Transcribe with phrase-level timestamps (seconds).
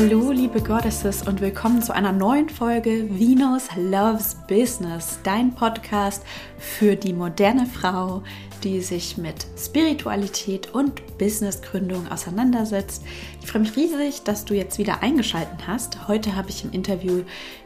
[0.00, 6.22] Hallo, liebe Goddesses und willkommen zu einer neuen Folge Venus Loves Business, dein Podcast
[6.56, 8.22] für die moderne Frau,
[8.64, 13.02] die sich mit Spiritualität und Businessgründung auseinandersetzt.
[13.42, 16.08] Ich freue mich riesig, dass du jetzt wieder eingeschaltet hast.
[16.08, 17.22] Heute habe ich im Interview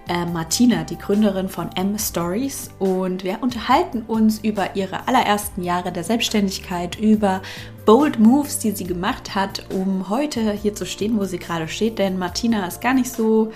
[0.08, 5.92] äh, Martina, die Gründerin von M Stories, und wir unterhalten uns über ihre allerersten Jahre
[5.92, 7.42] der Selbstständigkeit, über
[7.84, 11.98] Bold Moves, die sie gemacht hat, um heute hier zu stehen, wo sie gerade steht.
[11.98, 13.52] Denn Martina ist gar nicht so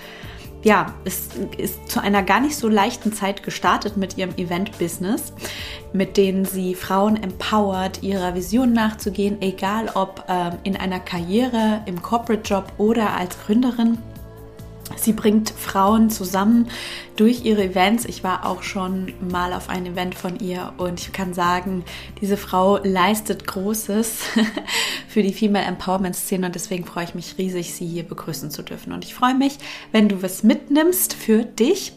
[0.63, 5.33] ja, ist, ist zu einer gar nicht so leichten Zeit gestartet mit ihrem Event-Business,
[5.93, 12.01] mit denen sie Frauen empowert, ihrer Vision nachzugehen, egal ob ähm, in einer Karriere, im
[12.01, 13.97] Corporate-Job oder als Gründerin.
[14.99, 16.69] Sie bringt Frauen zusammen
[17.15, 18.05] durch ihre Events.
[18.05, 21.83] Ich war auch schon mal auf ein Event von ihr und ich kann sagen,
[22.21, 24.23] diese Frau leistet Großes
[25.07, 28.61] für die Female Empowerment Szene und deswegen freue ich mich riesig, sie hier begrüßen zu
[28.61, 28.93] dürfen.
[28.93, 29.57] Und ich freue mich,
[29.91, 31.93] wenn du was mitnimmst für dich.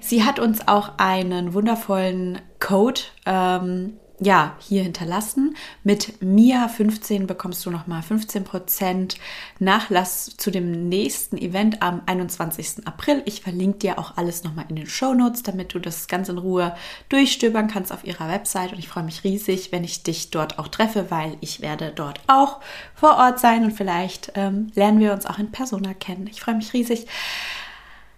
[0.00, 5.56] Sie hat uns auch einen wundervollen Code ähm, ja, hier hinterlassen.
[5.82, 9.16] Mit Mia 15 bekommst du nochmal 15%
[9.58, 12.86] Nachlass zu dem nächsten Event am 21.
[12.86, 13.22] April.
[13.24, 16.38] Ich verlinke dir auch alles nochmal in den Show Notes, damit du das ganz in
[16.38, 16.76] Ruhe
[17.08, 18.72] durchstöbern kannst auf ihrer Website.
[18.72, 22.20] Und ich freue mich riesig, wenn ich dich dort auch treffe, weil ich werde dort
[22.28, 22.60] auch
[22.94, 26.28] vor Ort sein und vielleicht ähm, lernen wir uns auch in Persona kennen.
[26.28, 27.06] Ich freue mich riesig.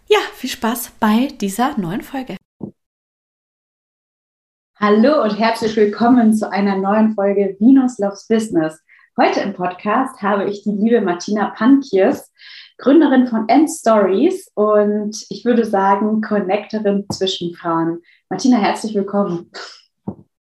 [0.08, 2.36] Ja, viel Spaß bei dieser neuen Folge.
[4.78, 8.78] Hallo und herzlich willkommen zu einer neuen Folge Venus Loves Business.
[9.18, 12.30] Heute im Podcast habe ich die liebe Martina Pankiers,
[12.76, 18.02] Gründerin von End Stories und ich würde sagen Connectorin zwischen Frauen.
[18.28, 19.50] Martina, herzlich willkommen.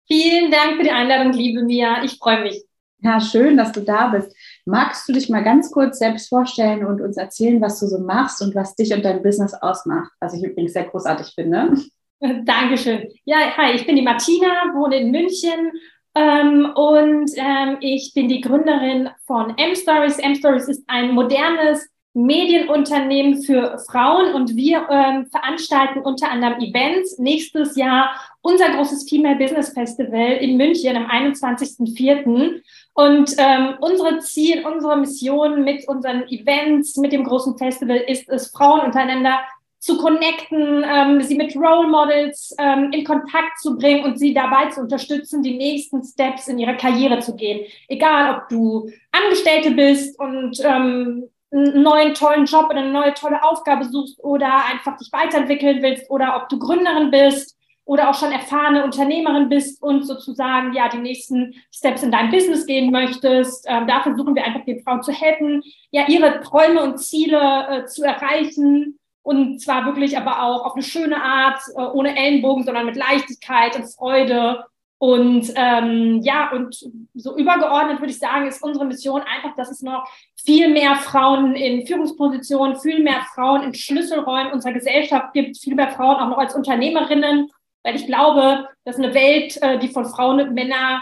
[0.07, 2.03] Vielen Dank für die Einladung, liebe Mia.
[2.03, 2.65] Ich freue mich.
[3.01, 4.35] Ja, schön, dass du da bist.
[4.65, 8.41] Magst du dich mal ganz kurz selbst vorstellen und uns erzählen, was du so machst
[8.41, 10.11] und was dich und dein Business ausmacht?
[10.19, 11.75] Was ich übrigens sehr großartig finde.
[12.45, 13.09] Dankeschön.
[13.25, 15.71] Ja, hi, ich bin die Martina, wohne in München
[16.15, 20.19] ähm, und ähm, ich bin die Gründerin von M-Stories.
[20.19, 27.17] M-Stories ist ein modernes Medienunternehmen für Frauen und wir ähm, veranstalten unter anderem Events.
[27.17, 32.61] Nächstes Jahr unser großes Female Business Festival in München am 21.04.
[32.93, 38.51] Und ähm, unsere Ziel, unsere Mission mit unseren Events, mit dem großen Festival ist es,
[38.51, 39.39] Frauen untereinander
[39.83, 44.69] zu connecten, ähm, sie mit Role Models ähm, in Kontakt zu bringen und sie dabei
[44.69, 47.65] zu unterstützen, die nächsten Steps in ihrer Karriere zu gehen.
[47.89, 53.43] Egal, ob du Angestellte bist und ähm, einen neuen tollen Job oder eine neue tolle
[53.43, 58.31] Aufgabe suchst oder einfach dich weiterentwickeln willst oder ob du Gründerin bist oder auch schon
[58.31, 63.65] erfahrene Unternehmerin bist und sozusagen ja die nächsten Steps in dein Business gehen möchtest.
[63.67, 65.61] Ähm, da versuchen wir einfach den Frauen zu helfen,
[65.91, 70.83] ja ihre Träume und Ziele äh, zu erreichen und zwar wirklich aber auch auf eine
[70.83, 74.65] schöne Art, äh, ohne Ellenbogen, sondern mit Leichtigkeit und Freude.
[74.97, 76.77] Und ähm, ja, und
[77.13, 80.07] so übergeordnet würde ich sagen, ist unsere Mission einfach, dass es noch
[80.45, 85.89] viel mehr Frauen in Führungspositionen, viel mehr Frauen in Schlüsselräumen unserer Gesellschaft gibt, viel mehr
[85.89, 87.49] Frauen auch noch als Unternehmerinnen.
[87.83, 91.01] Weil ich glaube, dass eine Welt, äh, die von Frauen und Männern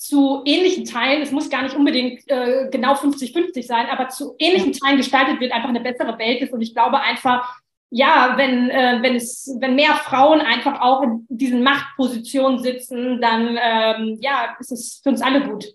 [0.00, 4.72] zu ähnlichen Teilen, es muss gar nicht unbedingt äh, genau 50-50 sein, aber zu ähnlichen
[4.72, 6.54] Teilen gestaltet wird, einfach eine bessere Welt ist.
[6.54, 11.26] Und ich glaube einfach, ja, wenn, äh, wenn es, wenn mehr Frauen einfach auch in
[11.28, 15.66] diesen Machtpositionen sitzen, dann ähm, ja, ist es für uns alle gut.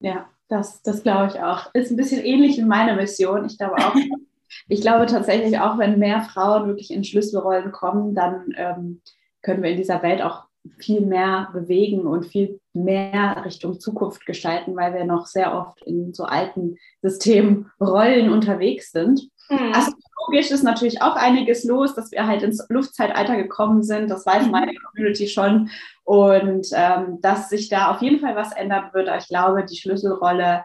[0.00, 1.68] Ja, das, das glaube ich auch.
[1.74, 3.44] Ist ein bisschen ähnlich wie meine Mission.
[3.44, 3.94] Ich glaube auch.
[4.68, 9.02] ich glaube tatsächlich auch, wenn mehr Frauen wirklich in Schlüsselrollen kommen, dann ähm,
[9.42, 10.45] können wir in dieser Welt auch
[10.78, 16.12] viel mehr bewegen und viel mehr Richtung Zukunft gestalten, weil wir noch sehr oft in
[16.12, 19.28] so alten Systemrollen unterwegs sind.
[19.48, 19.72] Mhm.
[19.72, 24.10] Astrologisch ist natürlich auch einiges los, dass wir halt ins Luftzeitalter gekommen sind.
[24.10, 24.50] Das weiß mhm.
[24.50, 25.70] meine Community schon.
[26.04, 29.08] Und ähm, dass sich da auf jeden Fall was ändern wird.
[29.18, 30.64] ich glaube, die Schlüsselrolle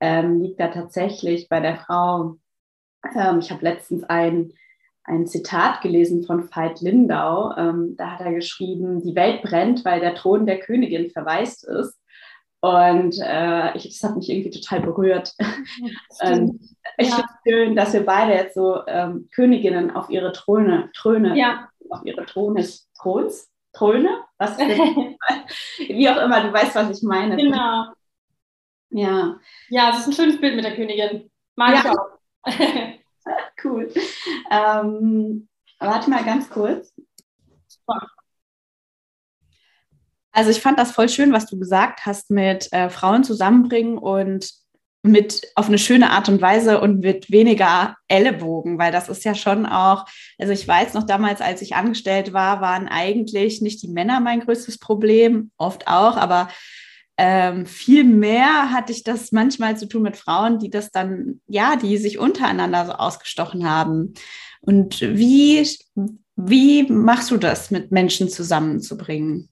[0.00, 2.36] ähm, liegt da tatsächlich bei der Frau.
[3.14, 4.52] Ähm, ich habe letztens ein
[5.10, 7.52] ein Zitat gelesen von Veit Lindau.
[7.56, 11.98] Ähm, da hat er geschrieben, die Welt brennt, weil der Thron der Königin verwaist ist.
[12.60, 15.34] Und äh, ich, das hat mich irgendwie total berührt.
[16.20, 16.60] ähm,
[16.98, 17.16] ich ja.
[17.16, 21.68] finde es schön, dass wir beide jetzt so ähm, Königinnen auf ihre Throne, Throne, ja.
[21.88, 22.64] auf ihre Throne,
[23.00, 24.58] Throns, Throne, was
[25.78, 27.36] wie auch immer, du weißt, was ich meine.
[27.36, 27.86] Genau.
[28.90, 29.38] Ja.
[29.68, 31.30] Ja, es ist ein schönes Bild mit der Königin.
[31.56, 31.80] Mag ja.
[31.80, 32.94] ich auch.
[33.64, 33.92] cool.
[34.50, 35.48] Ähm,
[35.78, 36.92] warte mal ganz kurz.
[40.32, 44.50] Also ich fand das voll schön, was du gesagt hast mit äh, Frauen zusammenbringen und
[45.02, 49.34] mit auf eine schöne Art und Weise und mit weniger Ellenbogen, weil das ist ja
[49.34, 50.04] schon auch,
[50.38, 54.40] also ich weiß noch damals, als ich angestellt war, waren eigentlich nicht die Männer mein
[54.40, 56.48] größtes Problem, oft auch, aber
[57.22, 61.76] ähm, viel mehr hatte ich das manchmal zu tun mit Frauen, die das dann, ja,
[61.76, 64.14] die sich untereinander so ausgestochen haben.
[64.62, 65.68] Und wie,
[66.36, 69.50] wie machst du das, mit Menschen zusammenzubringen?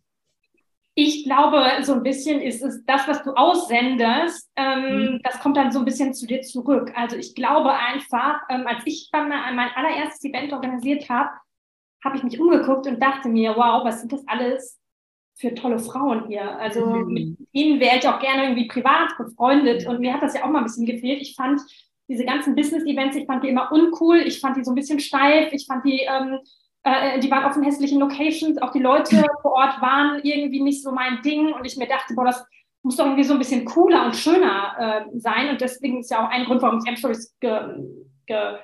[0.95, 5.21] Ich glaube, so ein bisschen ist es das, was du aussendest, ähm, mhm.
[5.23, 6.91] das kommt dann so ein bisschen zu dir zurück.
[6.97, 11.29] Also ich glaube einfach, ähm, als ich dann mein allererstes Event organisiert habe,
[12.03, 14.79] habe ich mich umgeguckt und dachte mir, wow, was sind das alles
[15.39, 16.59] für tolle Frauen hier?
[16.59, 17.13] Also mhm.
[17.13, 19.87] mit ihnen wäre ich auch gerne irgendwie privat befreundet.
[19.87, 21.21] Und mir hat das ja auch mal ein bisschen gefehlt.
[21.23, 21.61] Ich fand
[22.09, 25.53] diese ganzen Business-Events, ich fand die immer uncool, ich fand die so ein bisschen steif,
[25.53, 26.39] ich fand die ähm,
[26.89, 30.83] äh, die waren auf den hässlichen Locations, auch die Leute vor Ort waren irgendwie nicht
[30.83, 31.53] so mein Ding.
[31.53, 32.45] Und ich mir dachte, boah, das
[32.83, 35.51] muss doch irgendwie so ein bisschen cooler und schöner äh, sein.
[35.51, 37.61] Und deswegen ist ja auch ein Grund, warum ich M-Stories ge,
[38.27, 38.59] ge,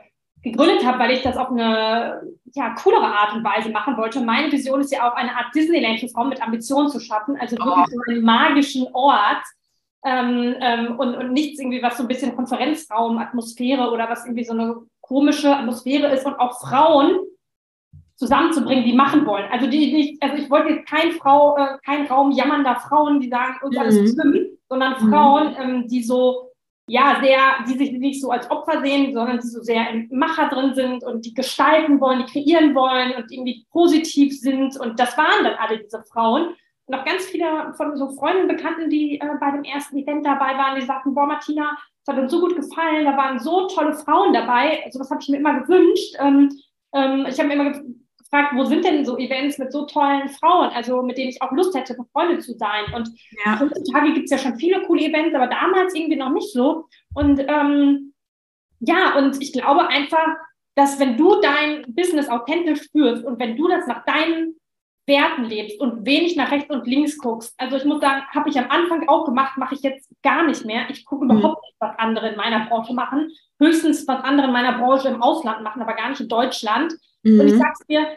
[0.45, 4.21] gegründet habe, weil ich das auf eine ja, coolere Art und Weise machen wollte.
[4.21, 7.57] Meine Vision ist ja auch eine Art Disneyland für Frauen mit Ambitionen zu schaffen, also
[7.57, 7.91] wirklich oh.
[7.91, 9.43] so einen magischen Ort,
[10.05, 14.45] ähm, ähm, und, und nichts irgendwie, was so ein bisschen Konferenzraum, Atmosphäre oder was irgendwie
[14.45, 17.21] so eine komische Atmosphäre ist und auch Frauen
[18.17, 19.47] zusammenzubringen, die machen wollen.
[19.51, 23.29] Also die nicht, also ich wollte jetzt kein Frau, äh, kein Raum jammernder Frauen, die
[23.29, 24.07] sagen, uns alles mhm.
[24.09, 25.11] schlimm, sondern mhm.
[25.11, 26.51] Frauen, ähm, die so,
[26.87, 30.49] ja, sehr, die sich nicht so als Opfer sehen, sondern die so sehr im Macher
[30.49, 34.79] drin sind und die gestalten wollen, die kreieren wollen und irgendwie positiv sind.
[34.79, 36.55] Und das waren dann alle diese Frauen.
[36.87, 40.59] Und auch ganz viele von so Freunden, Bekannten, die äh, bei dem ersten Event dabei
[40.59, 43.95] waren, die sagten, boah, Martina, es hat uns so gut gefallen, da waren so tolle
[43.95, 44.85] Frauen dabei.
[44.85, 46.15] Also das habe ich mir immer gewünscht.
[46.19, 46.51] Ähm,
[46.93, 47.81] ähm, ich habe mir immer
[48.35, 51.53] gefragt, wo sind denn so Events mit so tollen Frauen, also mit denen ich auch
[51.53, 52.85] Lust hätte, befreundet zu sein.
[52.95, 53.09] Und
[53.45, 53.61] ja.
[53.61, 56.87] heutzutage gibt es ja schon viele coole Events, aber damals irgendwie noch nicht so.
[57.15, 58.13] Und ähm,
[58.81, 60.37] ja, und ich glaube einfach,
[60.75, 64.57] dass wenn du dein Business authentisch führst und wenn du das nach deinen
[65.07, 67.55] Werten lebst und wenig nach rechts und links guckst.
[67.59, 70.65] Also ich muss sagen, habe ich am Anfang auch gemacht, mache ich jetzt gar nicht
[70.65, 70.89] mehr.
[70.89, 71.33] Ich gucke mhm.
[71.33, 73.31] überhaupt nicht, was andere in meiner Branche machen.
[73.61, 76.95] Höchstens, was andere in meiner Branche im Ausland machen, aber gar nicht in Deutschland.
[77.23, 77.39] Mhm.
[77.39, 78.17] Und ich sag's dir,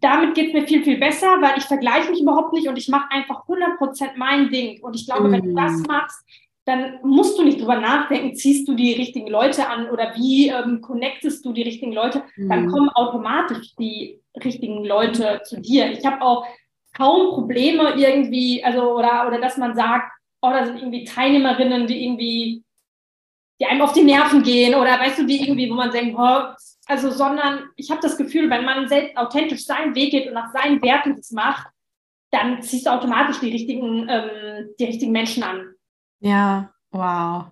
[0.00, 2.88] damit geht es mir viel, viel besser, weil ich vergleiche mich überhaupt nicht und ich
[2.88, 4.82] mache einfach 100% mein Ding.
[4.82, 5.32] Und ich glaube, mm.
[5.32, 5.84] wenn du das mhm.
[5.88, 6.24] machst,
[6.64, 10.80] dann musst du nicht drüber nachdenken, ziehst du die richtigen Leute an oder wie ähm,
[10.80, 12.48] connectest du die richtigen Leute, mm.
[12.48, 15.90] dann kommen automatisch die richtigen Leute zu dir.
[15.92, 16.44] Ich habe auch
[16.92, 20.10] kaum Probleme irgendwie, also oder, oder dass man sagt,
[20.42, 22.64] oh, da sind irgendwie Teilnehmerinnen, die irgendwie,
[23.60, 26.54] die einem auf die Nerven gehen oder weißt du, die irgendwie, wo man denkt, oh,
[26.86, 30.52] also, sondern ich habe das Gefühl, wenn man selbst authentisch seinen Weg geht und nach
[30.52, 31.66] seinen Werten das macht,
[32.30, 35.74] dann ziehst du automatisch die richtigen, ähm, die richtigen Menschen an.
[36.20, 37.46] Ja, wow.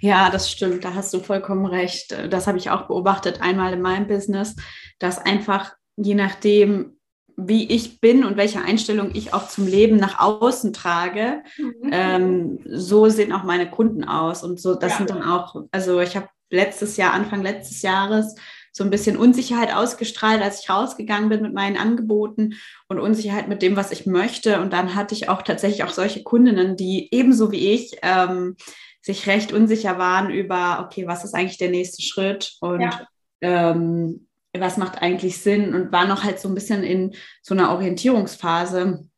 [0.00, 2.16] Ja, das stimmt, da hast du vollkommen recht.
[2.30, 4.56] Das habe ich auch beobachtet einmal in meinem Business,
[4.98, 6.98] dass einfach je nachdem,
[7.36, 11.90] wie ich bin und welche Einstellung ich auch zum Leben nach außen trage, mhm.
[11.92, 14.42] ähm, so sehen auch meine Kunden aus.
[14.42, 14.98] Und so, das ja.
[14.98, 18.34] sind dann auch, also ich habe letztes Jahr, Anfang letztes Jahres,
[18.76, 22.56] so ein bisschen Unsicherheit ausgestrahlt, als ich rausgegangen bin mit meinen Angeboten
[22.88, 24.60] und Unsicherheit mit dem, was ich möchte.
[24.60, 28.54] Und dann hatte ich auch tatsächlich auch solche Kundinnen, die ebenso wie ich ähm,
[29.00, 33.08] sich recht unsicher waren über, okay, was ist eigentlich der nächste Schritt und ja.
[33.40, 37.70] ähm, was macht eigentlich Sinn und war noch halt so ein bisschen in so einer
[37.70, 39.08] Orientierungsphase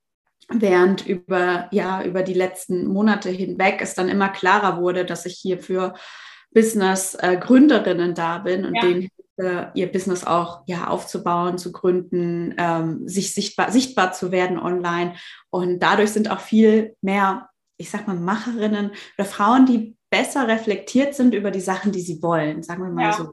[0.50, 5.34] während über, ja, über die letzten Monate hinweg es dann immer klarer wurde, dass ich
[5.34, 5.94] hier für
[6.52, 8.82] Business-Gründerinnen äh, da bin und ja.
[8.82, 9.08] denen
[9.74, 15.14] ihr Business auch ja, aufzubauen, zu gründen, ähm, sich sichtbar, sichtbar zu werden online.
[15.50, 21.14] Und dadurch sind auch viel mehr, ich sag mal, Macherinnen oder Frauen, die besser reflektiert
[21.14, 23.32] sind über die Sachen, die sie wollen, sagen wir mal ja, so.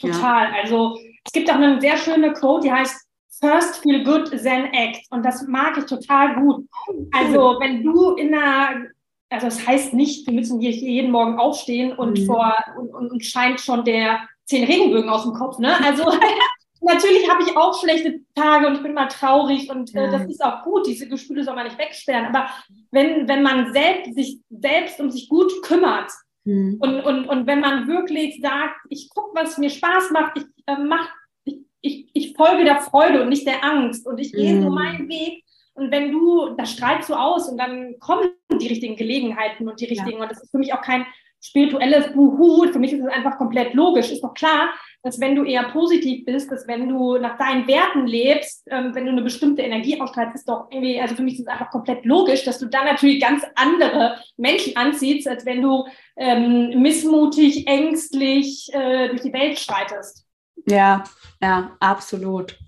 [0.00, 0.50] Total.
[0.50, 0.56] Ja.
[0.62, 3.00] Also es gibt auch eine sehr schöne Quote, die heißt
[3.40, 5.00] First feel good, then act.
[5.10, 6.66] Und das mag ich total gut.
[7.12, 8.86] Also wenn du in einer
[9.34, 12.26] also das heißt nicht, wir müssen hier jeden Morgen aufstehen und mhm.
[12.26, 15.58] vor und, und, scheint schon der zehn Regenbögen aus dem Kopf.
[15.58, 15.74] Ne?
[15.84, 16.04] Also
[16.80, 20.44] natürlich habe ich auch schlechte Tage und ich bin mal traurig und äh, das ist
[20.44, 20.86] auch gut.
[20.86, 22.26] Diese Gefühle soll man nicht wegsperren.
[22.26, 22.48] Aber
[22.90, 26.10] wenn, wenn man selbst, sich selbst um sich gut kümmert
[26.44, 26.78] mhm.
[26.80, 30.76] und, und, und wenn man wirklich sagt, ich gucke, was mir Spaß macht, ich äh,
[30.76, 31.08] mach,
[31.44, 34.62] ich, ich, ich folge der Freude und nicht der Angst und ich gehe mhm.
[34.62, 35.44] so meinen Weg.
[35.74, 39.86] Und wenn du, das strahlst du aus und dann kommen die richtigen Gelegenheiten und die
[39.86, 40.18] richtigen.
[40.18, 40.22] Ja.
[40.22, 41.04] Und das ist für mich auch kein
[41.44, 42.66] spirituelles Buhu.
[42.72, 44.10] Für mich ist es einfach komplett logisch.
[44.10, 44.70] Ist doch klar,
[45.02, 49.04] dass wenn du eher positiv bist, dass wenn du nach deinen Werten lebst, ähm, wenn
[49.04, 52.06] du eine bestimmte Energie ausstrahlst, ist doch irgendwie, also für mich ist es einfach komplett
[52.06, 55.84] logisch, dass du dann natürlich ganz andere Menschen anziehst, als wenn du
[56.16, 60.26] ähm, missmutig, ängstlich äh, durch die Welt schreitest.
[60.66, 61.04] Ja,
[61.42, 62.58] ja, absolut.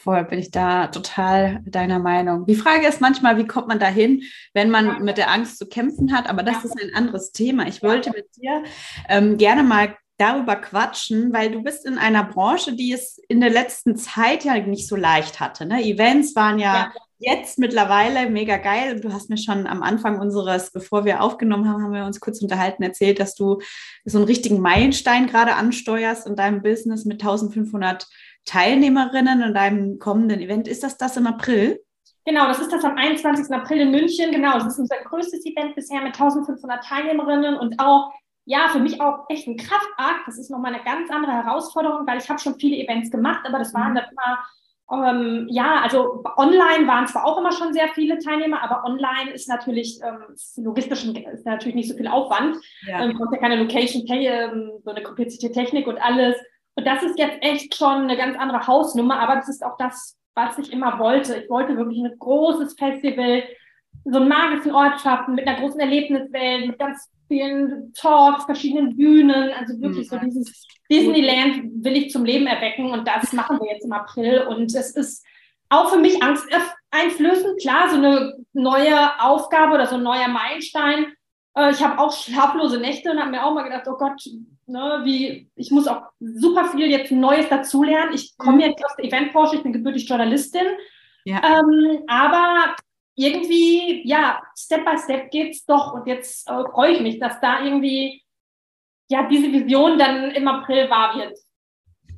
[0.00, 2.46] Voll bin ich da total deiner Meinung.
[2.46, 4.22] Die Frage ist manchmal, wie kommt man dahin,
[4.54, 6.30] wenn man mit der Angst zu kämpfen hat?
[6.30, 7.66] Aber das ist ein anderes Thema.
[7.66, 8.62] Ich wollte mit dir
[9.08, 13.50] ähm, gerne mal darüber quatschen, weil du bist in einer Branche, die es in der
[13.50, 15.66] letzten Zeit ja nicht so leicht hatte.
[15.66, 15.82] Ne?
[15.82, 18.94] Events waren ja, ja, jetzt mittlerweile mega geil.
[18.94, 22.20] Und du hast mir schon am Anfang unseres, bevor wir aufgenommen haben, haben wir uns
[22.20, 23.60] kurz unterhalten, erzählt, dass du
[24.04, 28.06] so einen richtigen Meilenstein gerade ansteuerst in deinem Business mit 1500
[28.44, 30.68] Teilnehmerinnen in deinem kommenden Event.
[30.68, 31.80] Ist das das im April?
[32.24, 33.50] Genau, das ist das am 21.
[33.54, 34.30] April in München.
[34.30, 38.12] Genau, das ist unser größtes Event bisher mit 1500 Teilnehmerinnen und auch,
[38.44, 40.26] ja, für mich auch echt ein Kraftakt.
[40.26, 43.58] Das ist nochmal eine ganz andere Herausforderung, weil ich habe schon viele Events gemacht, aber
[43.58, 43.96] das waren mhm.
[43.96, 44.38] dann immer
[44.90, 49.48] ähm, ja, also online waren zwar auch immer schon sehr viele Teilnehmer, aber online ist
[49.48, 52.56] natürlich ähm, logistisch ist natürlich nicht so viel Aufwand.
[52.86, 53.04] Ja.
[53.04, 56.36] Ähm, braucht ja keine Location, ähm, so eine komplizierte Technik und alles.
[56.78, 60.16] Und das ist jetzt echt schon eine ganz andere Hausnummer, aber das ist auch das,
[60.36, 61.34] was ich immer wollte.
[61.34, 63.42] Ich wollte wirklich ein großes Festival,
[64.04, 69.50] so einen magischen Ort schaffen, mit einer großen Erlebniswelt, mit ganz vielen Talks, verschiedenen Bühnen,
[69.58, 70.18] also wirklich mhm.
[70.18, 74.42] so dieses Disneyland will ich zum Leben erwecken und das machen wir jetzt im April
[74.42, 75.26] und es ist
[75.70, 81.06] auch für mich angsteinflößend, klar, so eine neue Aufgabe oder so ein neuer Meilenstein.
[81.56, 84.22] Äh, ich habe auch schlaflose Nächte und habe mir auch mal gedacht, oh Gott,
[84.68, 88.14] ne, wie, ich muss auch super viel jetzt Neues dazulernen.
[88.14, 88.60] Ich komme mhm.
[88.60, 90.66] jetzt aus der Eventbranche, ich bin gebürtig Journalistin.
[91.24, 91.42] Ja.
[91.42, 92.76] Ähm, aber
[93.14, 95.94] irgendwie, ja, Step by Step geht's doch.
[95.94, 98.22] Und jetzt äh, freue ich mich, dass da irgendwie,
[99.10, 101.36] ja, diese Vision dann im April wahr wird.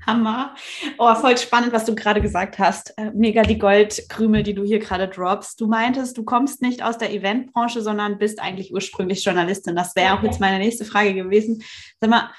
[0.07, 0.55] Hammer.
[0.99, 2.97] Oh, voll spannend, was du gerade gesagt hast.
[2.97, 5.61] Äh, mega die Goldkrümel, die du hier gerade droppst.
[5.61, 9.77] Du meintest, du kommst nicht aus der Eventbranche, sondern bist eigentlich ursprünglich Journalistin.
[9.77, 11.63] Das wäre auch jetzt meine nächste Frage gewesen.
[12.01, 12.31] Sag mal,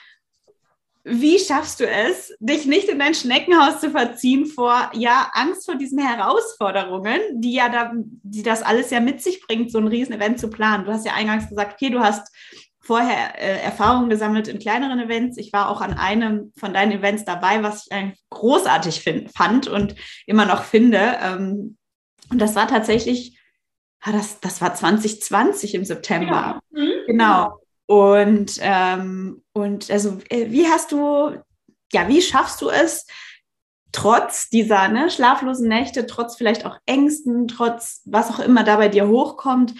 [1.03, 5.75] wie schaffst du es, dich nicht in dein Schneckenhaus zu verziehen vor, ja, Angst vor
[5.75, 10.39] diesen Herausforderungen, die ja da, die das alles ja mit sich bringt, so ein Riesenevent
[10.39, 10.85] zu planen?
[10.85, 12.31] Du hast ja eingangs gesagt, okay, du hast
[12.91, 15.37] vorher äh, Erfahrungen gesammelt in kleineren Events.
[15.37, 19.69] Ich war auch an einem von deinen Events dabei, was ich eigentlich großartig find, fand
[19.69, 19.95] und
[20.25, 21.17] immer noch finde.
[21.23, 21.77] Ähm,
[22.29, 23.39] und das war tatsächlich,
[24.01, 26.59] ah, das, das war 2020 im September.
[26.73, 26.81] Ja.
[26.81, 26.91] Mhm.
[27.07, 27.61] Genau.
[27.85, 31.41] Und, ähm, und also, äh, wie hast du,
[31.93, 33.05] ja, wie schaffst du es,
[33.93, 38.89] trotz dieser ne, schlaflosen Nächte, trotz vielleicht auch Ängsten, trotz was auch immer da bei
[38.89, 39.75] dir hochkommt,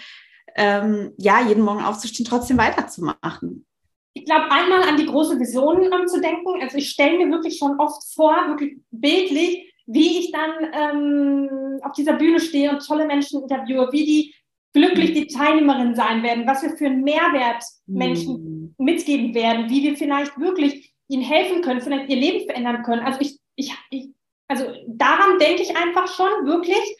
[0.56, 3.66] ähm, ja, jeden Morgen aufzustehen, trotzdem weiterzumachen?
[4.14, 6.60] Ich glaube, einmal an die große Vision ähm, zu denken.
[6.60, 11.92] Also ich stelle mir wirklich schon oft vor, wirklich bildlich, wie ich dann ähm, auf
[11.92, 14.34] dieser Bühne stehe und tolle Menschen interviewe, wie die
[14.74, 15.14] glücklich mhm.
[15.14, 18.84] die Teilnehmerinnen sein werden, was wir für einen Mehrwert Menschen mhm.
[18.84, 23.02] mitgeben werden, wie wir vielleicht wirklich ihnen helfen können, vielleicht ihr Leben verändern können.
[23.02, 24.10] Also ich, ich, ich
[24.48, 26.96] also daran denke ich einfach schon wirklich.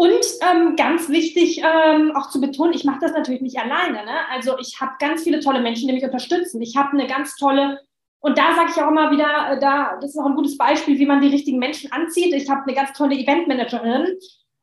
[0.00, 4.02] Und ähm, ganz wichtig ähm, auch zu betonen, ich mache das natürlich nicht alleine.
[4.06, 4.28] Ne?
[4.30, 6.62] Also ich habe ganz viele tolle Menschen, die mich unterstützen.
[6.62, 7.78] Ich habe eine ganz tolle,
[8.20, 10.98] und da sage ich auch immer wieder, äh, da, das ist auch ein gutes Beispiel,
[10.98, 12.32] wie man die richtigen Menschen anzieht.
[12.32, 14.06] Ich habe eine ganz tolle Eventmanagerin,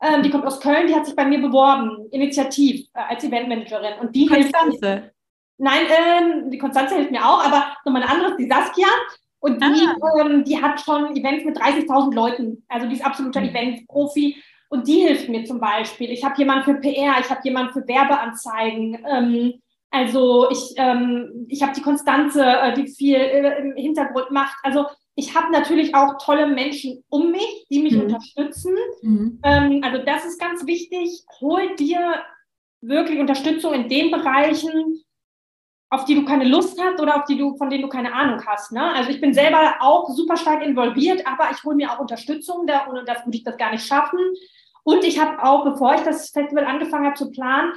[0.02, 4.00] ähm, die kommt aus Köln, die hat sich bei mir beworben, initiativ äh, als Eventmanagerin.
[4.00, 4.90] Und die Konstanze.
[4.90, 5.12] Hilft,
[5.58, 8.88] nein, ähm, die Konstanze hilft mir auch, aber nochmal eine andere ist die Saskia.
[9.38, 10.20] Und die, ah.
[10.20, 12.64] ähm, die hat schon Events mit 30.000 Leuten.
[12.66, 13.50] Also die ist absoluter mhm.
[13.50, 14.34] Event-Profi.
[14.68, 16.10] Und die hilft mir zum Beispiel.
[16.10, 18.98] Ich habe jemanden für PR, ich habe jemanden für Werbeanzeigen.
[19.08, 19.54] Ähm,
[19.90, 24.56] also ich, ähm, ich habe die Konstanze, äh, die viel äh, im Hintergrund macht.
[24.62, 28.02] Also ich habe natürlich auch tolle Menschen um mich, die mich mhm.
[28.02, 28.74] unterstützen.
[29.02, 29.40] Mhm.
[29.42, 31.24] Ähm, also das ist ganz wichtig.
[31.40, 32.22] Hol dir
[32.80, 35.02] wirklich Unterstützung in den Bereichen,
[35.90, 38.44] auf die du keine Lust hast oder auf die du, von denen du keine Ahnung
[38.46, 38.72] hast.
[38.72, 38.92] Ne?
[38.92, 42.86] Also ich bin selber auch super stark involviert, aber ich hole mir auch Unterstützung, da,
[42.88, 44.20] ohne das würde ich das gar nicht schaffen.
[44.88, 47.74] Und ich habe auch, bevor ich das Festival angefangen habe zu planen,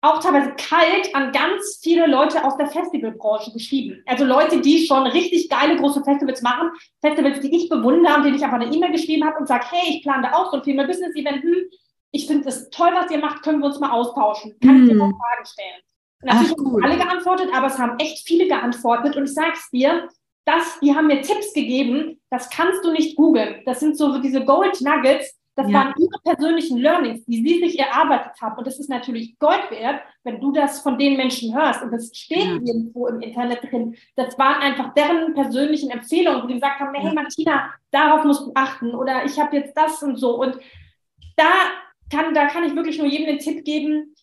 [0.00, 4.02] auch teilweise kalt an ganz viele Leute aus der Festivalbranche geschrieben.
[4.06, 6.70] Also Leute, die schon richtig geile große Festivals machen,
[7.02, 9.96] Festivals, die ich bewundere und denen ich einfach eine E-Mail geschrieben habe und sage, hey,
[9.96, 11.42] ich plane da auch so ein Female Business Event.
[11.42, 11.64] Hm,
[12.12, 14.56] ich finde es toll, was ihr macht, können wir uns mal austauschen.
[14.62, 15.14] Kann ich dir mal hm.
[15.14, 15.82] Fragen stellen?
[16.22, 16.82] Und natürlich Ach, cool.
[16.82, 20.08] haben alle geantwortet, aber es haben echt viele geantwortet und ich sage es dir,
[20.46, 23.60] das, die haben mir Tipps gegeben, das kannst du nicht googeln.
[23.66, 25.78] Das sind so diese Gold Nuggets, Das ja.
[25.78, 28.58] waren ihre persönlichen Learnings, die sie sich erarbeitet haben.
[28.58, 31.82] Und das ist natürlich Gold wert, wenn du das von den Menschen hörst.
[31.82, 32.60] Und das steht ja.
[32.62, 33.96] irgendwo im Internet drin.
[34.16, 38.52] Das waren einfach deren persönlichen Empfehlungen, wo die gesagt haben, hey Martina, darauf musst du
[38.54, 38.94] achten.
[38.94, 40.38] Oder ich habe jetzt das und so.
[40.38, 40.58] Und
[41.36, 41.50] da
[42.10, 44.14] kann, da kann ich wirklich nur jedem den Tipp geben,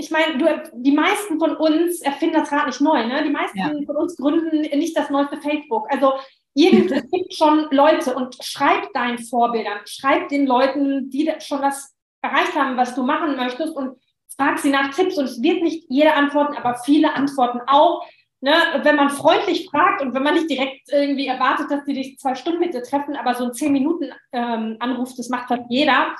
[0.00, 3.04] ich meine, du, die meisten von uns erfinden das Rad nicht neu.
[3.04, 3.24] Ne?
[3.24, 3.72] Die meisten ja.
[3.84, 5.90] von uns gründen nicht das neueste Facebook.
[5.90, 6.12] Also
[6.54, 11.94] irgend, es gibt schon Leute und schreib deinen Vorbildern, schreib den Leuten, die schon das
[12.22, 13.98] erreicht haben, was du machen möchtest und
[14.36, 15.18] frag sie nach Tipps.
[15.18, 18.06] Und es wird nicht jeder antworten, aber viele antworten auch.
[18.40, 18.54] Ne?
[18.82, 22.34] Wenn man freundlich fragt und wenn man nicht direkt irgendwie erwartet, dass sie dich zwei
[22.34, 26.14] Stunden mit dir treffen, aber so ein zehn Minuten ähm, Anruf, das macht fast jeder.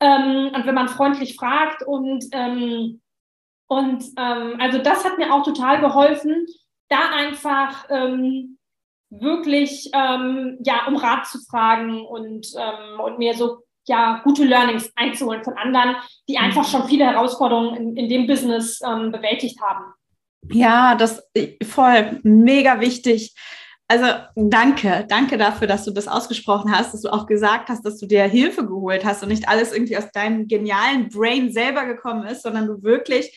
[0.00, 3.00] Ähm, und wenn man freundlich fragt und ähm,
[3.68, 6.46] und ähm, also das hat mir auch total geholfen,
[6.88, 8.55] da einfach ähm,
[9.10, 14.90] wirklich ähm, ja um Rat zu fragen und, ähm, und mir so ja gute Learnings
[14.96, 15.96] einzuholen von anderen,
[16.28, 16.70] die einfach mhm.
[16.70, 19.84] schon viele Herausforderungen in, in dem Business ähm, bewältigt haben.
[20.52, 23.34] Ja, das äh, voll mega wichtig.
[23.88, 27.98] Also danke, danke dafür, dass du das ausgesprochen hast, dass du auch gesagt hast, dass
[27.98, 32.26] du dir Hilfe geholt hast und nicht alles irgendwie aus deinem genialen Brain selber gekommen
[32.26, 33.30] ist, sondern du wirklich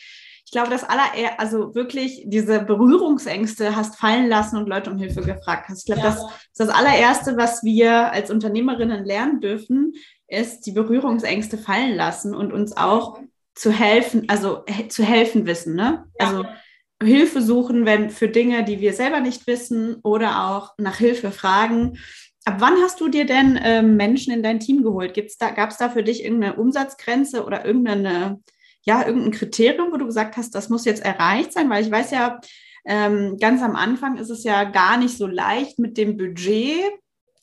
[0.50, 1.04] ich glaube, das aller,
[1.38, 5.78] also wirklich diese Berührungsängste hast fallen lassen und Leute um Hilfe gefragt hast.
[5.78, 6.06] Ich glaube, ja.
[6.08, 9.92] das ist das allererste, was wir als Unternehmerinnen lernen dürfen,
[10.26, 13.20] ist die Berührungsängste fallen lassen und uns auch
[13.54, 16.06] zu helfen, also zu helfen wissen, ne?
[16.18, 16.26] Ja.
[16.26, 16.44] Also
[17.00, 21.96] Hilfe suchen, wenn für Dinge, die wir selber nicht wissen oder auch nach Hilfe fragen.
[22.44, 25.16] Ab wann hast du dir denn äh, Menschen in dein Team geholt?
[25.38, 28.40] da, gab es da für dich irgendeine Umsatzgrenze oder irgendeine
[28.82, 31.68] ja, irgendein Kriterium, wo du gesagt hast, das muss jetzt erreicht sein?
[31.68, 32.40] Weil ich weiß ja,
[32.84, 36.90] ähm, ganz am Anfang ist es ja gar nicht so leicht mit dem Budget.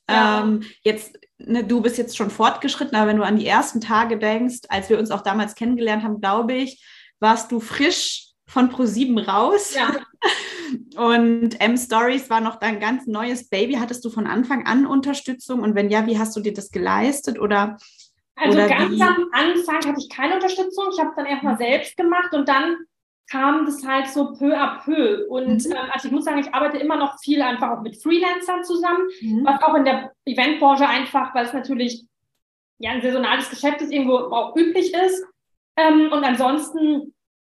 [0.10, 0.41] Ja.
[0.41, 4.17] Ähm, jetzt, ne, du bist jetzt schon fortgeschritten, aber wenn du an die ersten Tage
[4.17, 6.84] denkst, als wir uns auch damals kennengelernt haben, glaube ich,
[7.20, 9.75] warst du frisch von Pro7 raus.
[9.75, 9.96] Ja.
[10.96, 13.75] Und M-Stories war noch dein ganz neues Baby.
[13.75, 15.62] Hattest du von Anfang an Unterstützung?
[15.62, 17.39] Und wenn ja, wie hast du dir das geleistet?
[17.39, 17.77] Oder
[18.38, 19.01] also Oder ganz wie?
[19.01, 20.86] am Anfang hatte ich keine Unterstützung.
[20.94, 21.60] Ich habe dann erstmal mhm.
[21.60, 22.77] selbst gemacht und dann
[23.29, 25.25] kam das halt so peu à peu.
[25.27, 25.72] Und mhm.
[25.72, 29.08] ähm, also ich muss sagen, ich arbeite immer noch viel einfach auch mit Freelancern zusammen,
[29.21, 29.43] mhm.
[29.43, 32.06] was auch in der Eventbranche einfach, weil es natürlich
[32.78, 35.26] ja ein saisonales Geschäft ist, irgendwo auch üblich ist.
[35.76, 37.13] Ähm, und ansonsten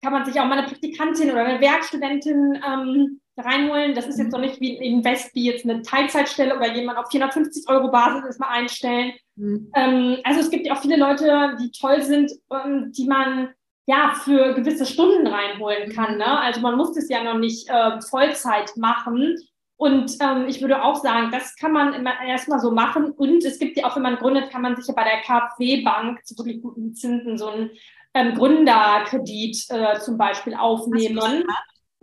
[0.04, 3.96] kann man sich auch mal eine Praktikantin oder eine Werkstudentin ähm, reinholen.
[3.96, 7.10] Das ist jetzt noch nicht wie ein Invest, wie jetzt eine Teilzeitstelle oder jemand auf
[7.10, 9.13] 450 Euro Basis erstmal einstellen.
[9.38, 9.71] Mhm.
[9.76, 13.50] Ähm, also es gibt ja auch viele Leute, die toll sind, ähm, die man
[13.86, 16.17] ja für gewisse Stunden reinholen kann.
[16.17, 16.39] Ne?
[16.39, 19.38] Also man muss das ja noch nicht äh, Vollzeit machen.
[19.78, 23.12] Und ähm, ich würde auch sagen, das kann man immer erstmal so machen.
[23.12, 26.26] Und es gibt ja auch, wenn man gründet, kann man sich ja bei der KfW-Bank
[26.26, 27.69] zu wirklich guten Zinsen so einen
[28.15, 31.43] ähm, Gründerkredit äh, zum Beispiel aufnehmen.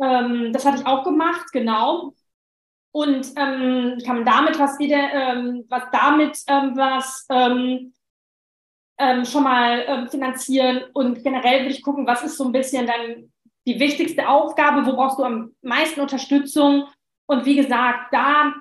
[0.00, 2.14] Ähm, das hatte ich auch gemacht, genau.
[2.94, 7.92] Und ähm, kann man damit was wieder, ähm, was damit ähm, was ähm,
[8.98, 10.84] ähm, schon mal ähm, finanzieren.
[10.92, 13.32] Und generell würde ich gucken, was ist so ein bisschen dann
[13.66, 16.86] die wichtigste Aufgabe, wo brauchst du am meisten Unterstützung.
[17.26, 18.54] Und wie gesagt, da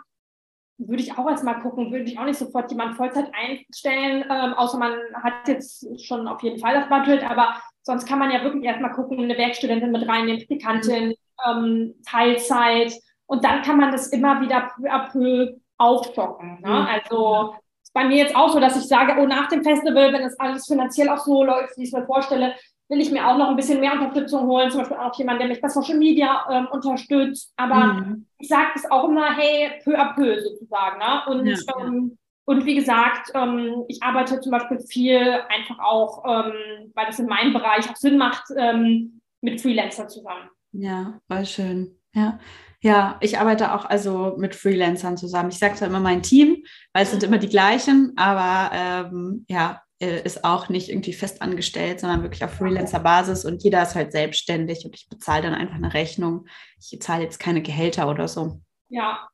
[0.80, 4.80] würde ich auch erstmal gucken, würde ich auch nicht sofort jemand Vollzeit einstellen, ähm, außer
[4.80, 8.64] man hat jetzt schon auf jeden Fall das Budget, aber sonst kann man ja wirklich
[8.64, 11.14] erstmal gucken, eine Werkstudentin mit reinnehmen, Praktikantin,
[11.48, 12.94] ähm, Teilzeit
[13.34, 16.62] und dann kann man das immer wieder peu à peu aufstocken.
[16.62, 16.70] Ne?
[16.70, 16.88] Mhm.
[16.88, 20.22] Also ist bei mir jetzt auch so, dass ich sage, oh, nach dem Festival, wenn
[20.22, 22.54] es alles finanziell auch so läuft, wie ich es mir vorstelle,
[22.90, 25.48] will ich mir auch noch ein bisschen mehr Unterstützung holen, zum Beispiel auch jemand, der
[25.48, 27.54] mich bei Social Media ähm, unterstützt.
[27.58, 28.28] Aber mhm.
[28.38, 31.00] ich sage das auch immer, hey, peu à peu sozusagen.
[31.00, 31.22] Ne?
[31.26, 32.16] Und, ja, ähm,
[32.46, 37.26] und wie gesagt, ähm, ich arbeite zum Beispiel viel einfach auch, ähm, weil das in
[37.26, 40.50] meinem Bereich auch Sinn macht, ähm, mit Freelancer zusammen.
[40.72, 41.98] Ja, voll schön.
[42.14, 42.38] Ja.
[42.84, 45.50] Ja, ich arbeite auch also mit Freelancern zusammen.
[45.50, 49.82] Ich sage zwar immer mein Team, weil es sind immer die gleichen, aber ähm, ja,
[50.02, 54.12] äh, ist auch nicht irgendwie fest angestellt, sondern wirklich auf Freelancer-Basis und jeder ist halt
[54.12, 56.46] selbstständig und ich bezahle dann einfach eine Rechnung.
[56.78, 58.60] Ich zahle jetzt keine Gehälter oder so.
[58.90, 59.30] Ja.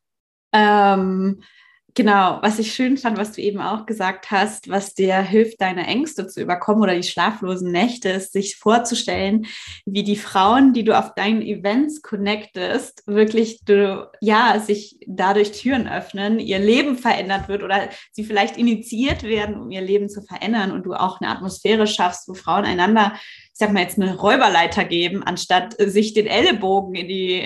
[0.54, 1.42] Ähm,
[2.00, 5.86] Genau, was ich schön fand, was du eben auch gesagt hast, was dir hilft, deine
[5.86, 9.48] Ängste zu überkommen oder die schlaflosen Nächte, ist sich vorzustellen,
[9.86, 15.90] wie die Frauen, die du auf deinen Events connectest, wirklich du, ja, sich dadurch Türen
[15.90, 20.72] öffnen, ihr Leben verändert wird oder sie vielleicht initiiert werden, um ihr Leben zu verändern
[20.72, 23.12] und du auch eine Atmosphäre schaffst, wo Frauen einander
[23.60, 27.42] ich sag mal jetzt eine Räuberleiter geben, anstatt sich den Ellenbogen in die,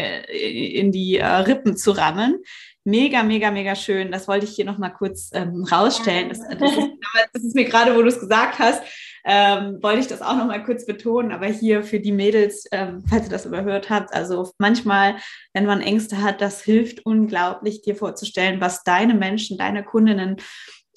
[0.76, 2.36] in die äh, Rippen zu rammen,
[2.84, 4.12] mega, mega, mega schön.
[4.12, 6.30] Das wollte ich hier nochmal kurz ähm, rausstellen.
[6.30, 6.90] Das, das, ist,
[7.34, 8.84] das, ist, mir gerade, wo du es gesagt hast,
[9.26, 11.32] ähm, wollte ich das auch nochmal kurz betonen.
[11.32, 15.16] Aber hier für die Mädels, ähm, falls ihr das überhört habt, also manchmal,
[15.54, 20.38] wenn man Ängste hat, das hilft unglaublich, dir vorzustellen, was deine Menschen, deine Kundinnen,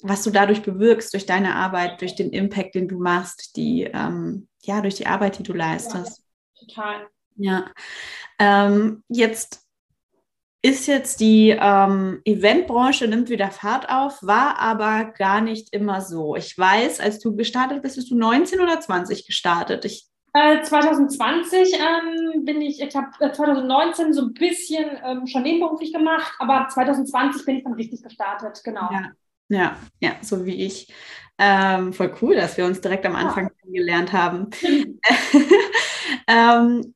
[0.01, 4.47] was du dadurch bewirkst, durch deine Arbeit, durch den Impact, den du machst, die, ähm,
[4.61, 6.23] ja, durch die Arbeit, die du leistest.
[6.53, 7.07] Ja, total.
[7.37, 7.71] Ja.
[8.39, 9.66] Ähm, jetzt
[10.61, 16.35] ist jetzt die ähm, Eventbranche nimmt wieder Fahrt auf, war aber gar nicht immer so.
[16.35, 19.85] Ich weiß, als du gestartet bist, bist du 19 oder 20 gestartet?
[19.85, 25.43] Ich 2020 äh, ähm, bin ich, ich habe äh, 2019 so ein bisschen ähm, schon
[25.43, 28.89] nebenberuflich gemacht, aber 2020 bin ich dann richtig gestartet, genau.
[28.91, 29.11] Ja,
[29.49, 30.93] ja, ja so wie ich.
[31.39, 33.49] Ähm, voll cool, dass wir uns direkt am Anfang ja.
[33.61, 34.49] kennengelernt haben.
[36.27, 36.93] ähm,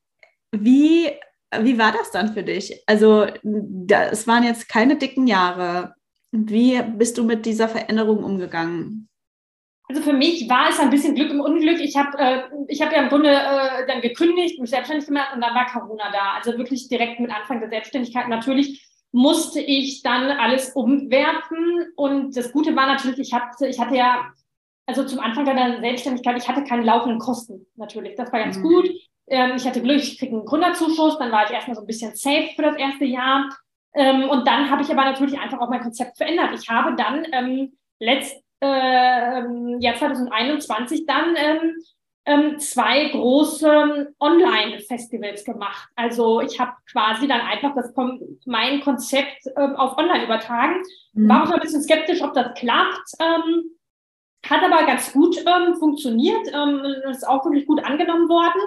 [0.51, 1.11] wie
[1.59, 2.81] wie war das dann für dich?
[2.87, 5.95] Also, es waren jetzt keine dicken Jahre.
[6.31, 9.09] Wie bist du mit dieser Veränderung umgegangen?
[9.89, 11.81] Also für mich war es ein bisschen Glück im Unglück.
[11.81, 15.53] Ich habe äh, hab ja im Grunde äh, dann gekündigt, mich selbstständig gemacht und dann
[15.53, 16.35] war Corona da.
[16.37, 18.29] Also wirklich direkt mit Anfang der Selbstständigkeit.
[18.29, 21.91] Natürlich musste ich dann alles umwerfen.
[21.97, 24.31] Und das Gute war natürlich, ich hatte, ich hatte ja,
[24.85, 28.15] also zum Anfang der Selbstständigkeit, ich hatte keine laufenden Kosten natürlich.
[28.15, 28.63] Das war ganz mhm.
[28.63, 28.89] gut.
[29.31, 32.13] Ähm, ich hatte Glück, ich kriege einen Gründerzuschuss, dann war ich erstmal so ein bisschen
[32.15, 33.49] safe für das erste Jahr.
[33.93, 36.51] Ähm, und dann habe ich aber natürlich einfach auch mein Konzept verändert.
[36.53, 39.41] Ich habe dann ähm, letzt, äh,
[39.79, 41.75] Jahr 2021 dann ähm,
[42.25, 45.89] ähm, zwei große Online-Festivals gemacht.
[45.95, 47.93] Also ich habe quasi dann einfach das,
[48.45, 50.83] mein Konzept ähm, auf Online übertragen.
[51.13, 51.29] Mhm.
[51.29, 53.13] War auch ein bisschen skeptisch, ob das klappt.
[53.19, 53.71] Ähm,
[54.47, 56.47] hat aber ganz gut ähm, funktioniert.
[56.53, 58.61] Ähm, ist auch wirklich gut angenommen worden.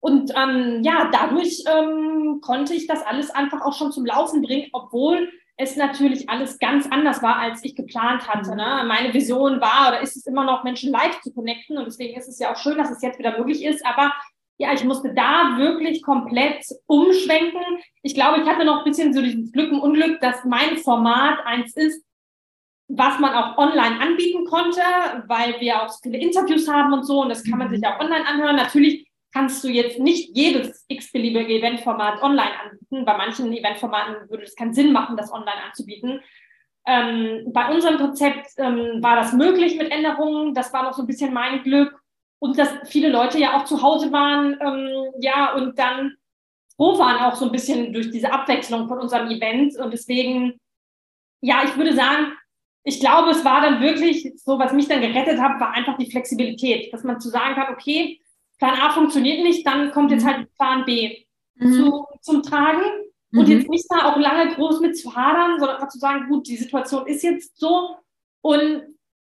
[0.00, 4.68] Und ähm, ja, dadurch ähm, konnte ich das alles einfach auch schon zum Laufen bringen,
[4.72, 8.56] obwohl es natürlich alles ganz anders war, als ich geplant hatte.
[8.56, 8.82] Ne?
[8.86, 11.76] Meine Vision war oder ist es immer noch, Menschen live zu connecten.
[11.76, 13.84] Und deswegen ist es ja auch schön, dass es jetzt wieder möglich ist.
[13.84, 14.10] Aber
[14.56, 17.60] ja, ich musste da wirklich komplett umschwenken.
[18.02, 21.44] Ich glaube, ich hatte noch ein bisschen so dieses Glück und Unglück, dass mein Format
[21.44, 22.02] eins ist,
[22.88, 24.80] was man auch online anbieten konnte,
[25.26, 27.20] weil wir auch viele Interviews haben und so.
[27.20, 28.56] Und das kann man sich auch online anhören.
[28.56, 33.04] Natürlich kannst du jetzt nicht jedes x-beliebige Eventformat online anbieten.
[33.04, 36.20] Bei manchen Eventformaten würde es keinen Sinn machen, das online anzubieten.
[36.86, 40.54] Ähm, bei unserem Konzept ähm, war das möglich mit Änderungen.
[40.54, 42.00] Das war noch so ein bisschen mein Glück.
[42.40, 46.16] Und dass viele Leute ja auch zu Hause waren, ähm, ja, und dann
[46.74, 49.76] froh waren auch so ein bisschen durch diese Abwechslung von unserem Event.
[49.76, 50.58] Und deswegen,
[51.42, 52.32] ja, ich würde sagen,
[52.82, 56.10] ich glaube, es war dann wirklich so, was mich dann gerettet hat, war einfach die
[56.10, 58.18] Flexibilität, dass man zu sagen kann, okay,
[58.60, 60.28] Plan A funktioniert nicht, dann kommt jetzt mhm.
[60.28, 61.24] halt Plan B
[61.56, 61.72] mhm.
[61.72, 62.82] zu, zum Tragen.
[63.32, 63.58] Und mhm.
[63.58, 66.56] jetzt nicht da auch lange groß mit zu hadern, sondern einfach zu sagen, gut, die
[66.56, 67.96] Situation ist jetzt so
[68.42, 68.82] und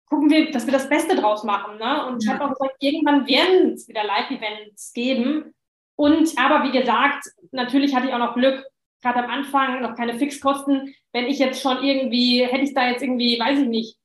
[0.07, 1.79] gucken wir, dass wir das Beste draus machen.
[1.79, 2.07] Ne?
[2.07, 2.33] Und ja.
[2.33, 5.55] ich habe auch gesagt, irgendwann werden es wieder Live-Events geben.
[5.97, 8.65] Und aber wie gesagt, natürlich hatte ich auch noch Glück,
[9.03, 10.95] gerade am Anfang noch keine Fixkosten.
[11.13, 13.97] Wenn ich jetzt schon irgendwie, hätte ich da jetzt irgendwie, weiß ich nicht,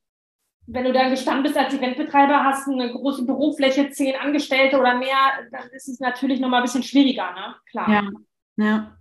[0.71, 5.47] wenn du dann gestanden bist als Eventbetreiber, hast eine große Bürofläche, zehn Angestellte oder mehr,
[5.51, 7.55] dann ist es natürlich nochmal ein bisschen schwieriger, ne?
[7.71, 7.89] Klar.
[7.89, 8.09] Ja,
[8.57, 8.97] ja.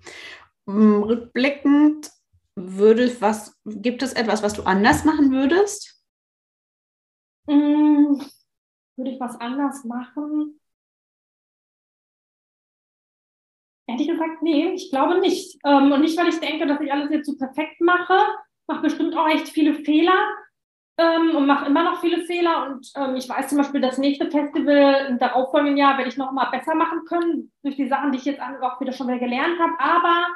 [0.65, 2.11] Mm, rückblickend
[2.55, 6.03] würde was, gibt es etwas, was du anders machen würdest?
[7.49, 8.21] Hm,
[8.97, 10.59] würde ich was anders machen?
[13.87, 15.59] Hätte ich gesagt, nee, ich glaube nicht.
[15.65, 18.19] Ähm, und nicht, weil ich denke, dass ich alles jetzt so perfekt mache.
[18.67, 20.29] Mache bestimmt auch echt viele Fehler
[20.99, 22.67] ähm, und mache immer noch viele Fehler.
[22.67, 26.33] Und ähm, ich weiß zum Beispiel, das nächste Festival im darauffolgenden Jahr werde ich noch
[26.33, 29.59] mal besser machen können, durch die Sachen, die ich jetzt auch wieder schon wieder gelernt
[29.61, 29.75] habe.
[29.79, 30.27] Aber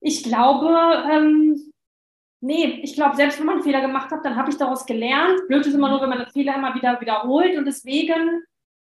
[0.00, 1.72] ich glaube, ähm,
[2.40, 5.46] nee, ich glaube, selbst wenn man einen Fehler gemacht hat, dann habe ich daraus gelernt.
[5.48, 7.58] Blöd ist immer nur, wenn man den Fehler immer wieder wiederholt.
[7.58, 8.42] Und deswegen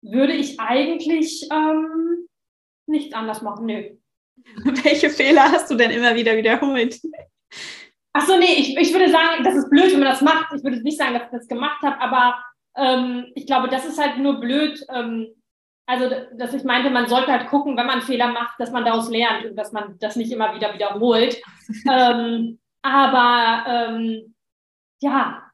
[0.01, 2.27] würde ich eigentlich ähm,
[2.87, 3.67] nichts anders machen.
[3.67, 3.91] Nö.
[4.65, 6.99] Welche Fehler hast du denn immer wieder wiederholt?
[8.17, 10.53] Ach so, nee, ich, ich würde sagen, das ist blöd, wenn man das macht.
[10.55, 12.43] Ich würde nicht sagen, dass ich das gemacht habe, aber
[12.77, 14.85] ähm, ich glaube, das ist halt nur blöd.
[14.89, 15.29] Ähm,
[15.87, 19.11] also, dass ich meinte, man sollte halt gucken, wenn man Fehler macht, dass man daraus
[19.11, 21.43] lernt und dass man das nicht immer wieder wiederholt.
[21.91, 24.35] ähm, aber ähm,
[25.03, 25.51] ja,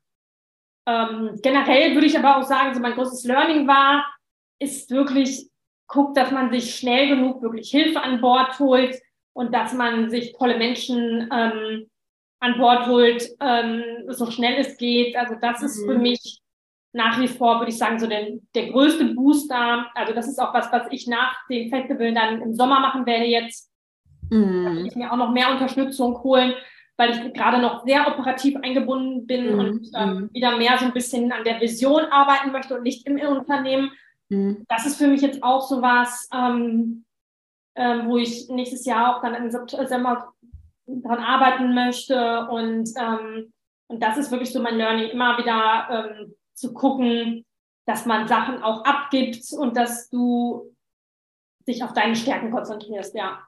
[0.86, 4.06] ähm, generell würde ich aber auch sagen, so mein großes Learning war,
[4.60, 5.50] ist wirklich,
[5.86, 8.96] guckt, dass man sich schnell genug wirklich Hilfe an Bord holt
[9.32, 11.89] und dass man sich tolle Menschen ähm,
[12.40, 15.16] an Bord holt, ähm, so schnell es geht.
[15.16, 15.66] Also das mhm.
[15.66, 16.02] ist für mhm.
[16.02, 16.40] mich
[16.92, 19.86] nach wie vor, würde ich sagen, so der, der größte Booster.
[19.94, 23.26] Also das ist auch was, was ich nach dem Festival dann im Sommer machen werde
[23.26, 23.70] jetzt.
[24.30, 24.64] Mhm.
[24.64, 26.54] Da will ich mir auch noch mehr Unterstützung holen,
[26.96, 29.58] weil ich gerade noch sehr operativ eingebunden bin mhm.
[29.58, 33.20] und ähm, wieder mehr so ein bisschen an der Vision arbeiten möchte und nicht im
[33.20, 33.92] Unternehmen.
[34.28, 34.64] Mhm.
[34.68, 37.04] Das ist für mich jetzt auch so was, ähm,
[37.76, 40.32] ähm, wo ich nächstes Jahr auch dann im September
[41.02, 42.46] dran arbeiten möchte.
[42.48, 43.52] Und, ähm,
[43.88, 47.44] und das ist wirklich so mein Learning, immer wieder ähm, zu gucken,
[47.86, 50.74] dass man Sachen auch abgibt und dass du
[51.66, 53.40] dich auf deine Stärken konzentrierst, ja.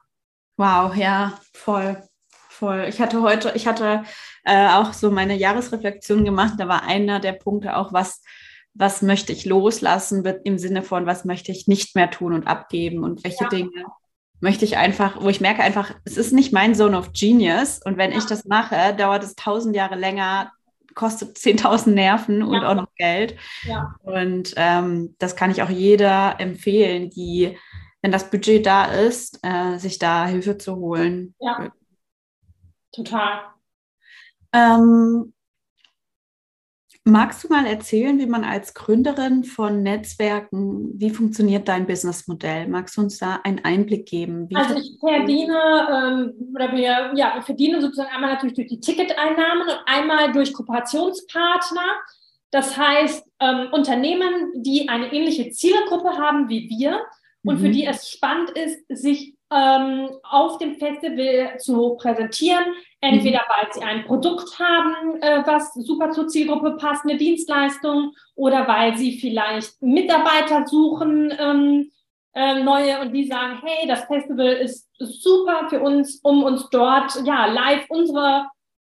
[0.57, 2.85] Wow, ja, voll, voll.
[2.87, 4.03] Ich hatte heute, ich hatte
[4.43, 6.55] äh, auch so meine Jahresreflexion gemacht.
[6.57, 8.21] Da war einer der Punkte auch, was,
[8.73, 13.03] was möchte ich loslassen, im Sinne von, was möchte ich nicht mehr tun und abgeben
[13.03, 13.49] und welche ja.
[13.49, 13.85] Dinge
[14.43, 17.95] möchte ich einfach, wo ich merke einfach, es ist nicht mein Zone of Genius und
[17.95, 18.17] wenn ja.
[18.17, 20.51] ich das mache, dauert es tausend Jahre länger,
[20.95, 22.69] kostet 10.000 Nerven und ja.
[22.69, 23.37] auch noch Geld.
[23.63, 23.95] Ja.
[24.03, 27.57] Und ähm, das kann ich auch jeder empfehlen, die,
[28.01, 31.35] wenn das Budget da ist, äh, sich da Hilfe zu holen.
[31.39, 31.71] Ja,
[32.91, 33.43] total.
[34.51, 35.32] Ähm,
[37.05, 42.69] Magst du mal erzählen, wie man als Gründerin von Netzwerken, wie funktioniert dein Businessmodell?
[42.69, 44.47] Magst du uns da einen Einblick geben?
[44.53, 45.53] also ich verdiene
[45.91, 50.53] ähm, oder wir, ja, wir verdienen sozusagen einmal natürlich durch die Ticketeinnahmen und einmal durch
[50.53, 51.99] Kooperationspartner.
[52.51, 57.01] Das heißt, ähm, Unternehmen, die eine ähnliche Zielgruppe haben wie wir
[57.43, 57.59] und mhm.
[57.59, 62.65] für die es spannend ist, sich ähm, auf dem Festival zu präsentieren,
[63.03, 63.49] Entweder mhm.
[63.49, 68.95] weil sie ein Produkt haben, äh, was super zur Zielgruppe passt, eine Dienstleistung, oder weil
[68.97, 71.91] sie vielleicht Mitarbeiter suchen, ähm,
[72.33, 77.13] äh, neue, und die sagen, hey, das Festival ist super für uns, um uns dort
[77.25, 78.45] ja live unsere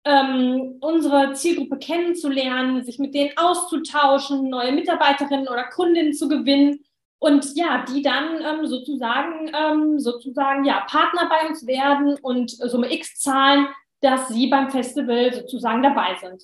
[0.04, 6.78] ähm, unsere Zielgruppe kennenzulernen, sich mit denen auszutauschen, neue Mitarbeiterinnen oder Kundinnen zu gewinnen
[7.18, 12.92] und ja, die dann ähm, sozusagen ähm, sozusagen ja Partner bei uns werden und Summe
[12.92, 13.68] X zahlen,
[14.00, 16.42] dass sie beim Festival sozusagen dabei sind.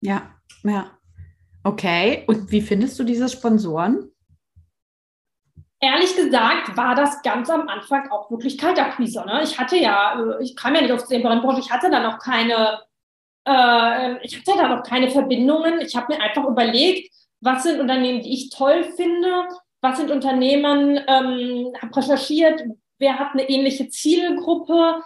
[0.00, 0.30] Ja,
[0.62, 0.90] ja.
[1.62, 2.24] Okay.
[2.26, 4.10] Und wie findest du diese Sponsoren?
[5.80, 9.24] Ehrlich gesagt war das ganz am Anfang auch wirklich Kaltakquise.
[9.26, 9.42] Ne?
[9.42, 12.18] Ich hatte ja, äh, ich kam ja nicht aus der Branche, ich hatte da noch
[12.18, 12.80] keine,
[13.46, 15.80] äh, ich hatte da noch keine Verbindungen.
[15.80, 19.46] Ich habe mir einfach überlegt, was sind Unternehmen, die ich toll finde,
[19.84, 22.64] was sind Unternehmen, ähm, habe recherchiert,
[22.98, 25.02] wer hat eine ähnliche Zielgruppe,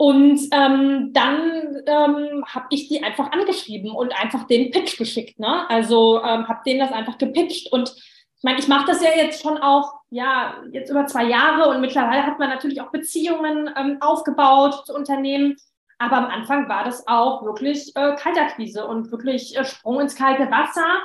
[0.00, 5.38] und ähm, dann ähm, habe ich die einfach angeschrieben und einfach den Pitch geschickt.
[5.38, 5.68] Ne?
[5.68, 7.70] Also ähm, habe denen das einfach gepitcht.
[7.70, 11.68] Und ich meine, ich mache das ja jetzt schon auch, ja, jetzt über zwei Jahre
[11.68, 15.56] und mittlerweile hat man natürlich auch Beziehungen ähm, aufgebaut zu Unternehmen.
[15.98, 20.50] Aber am Anfang war das auch wirklich äh, Kaltakquise und wirklich äh, Sprung ins kalte
[20.50, 20.98] Wasser.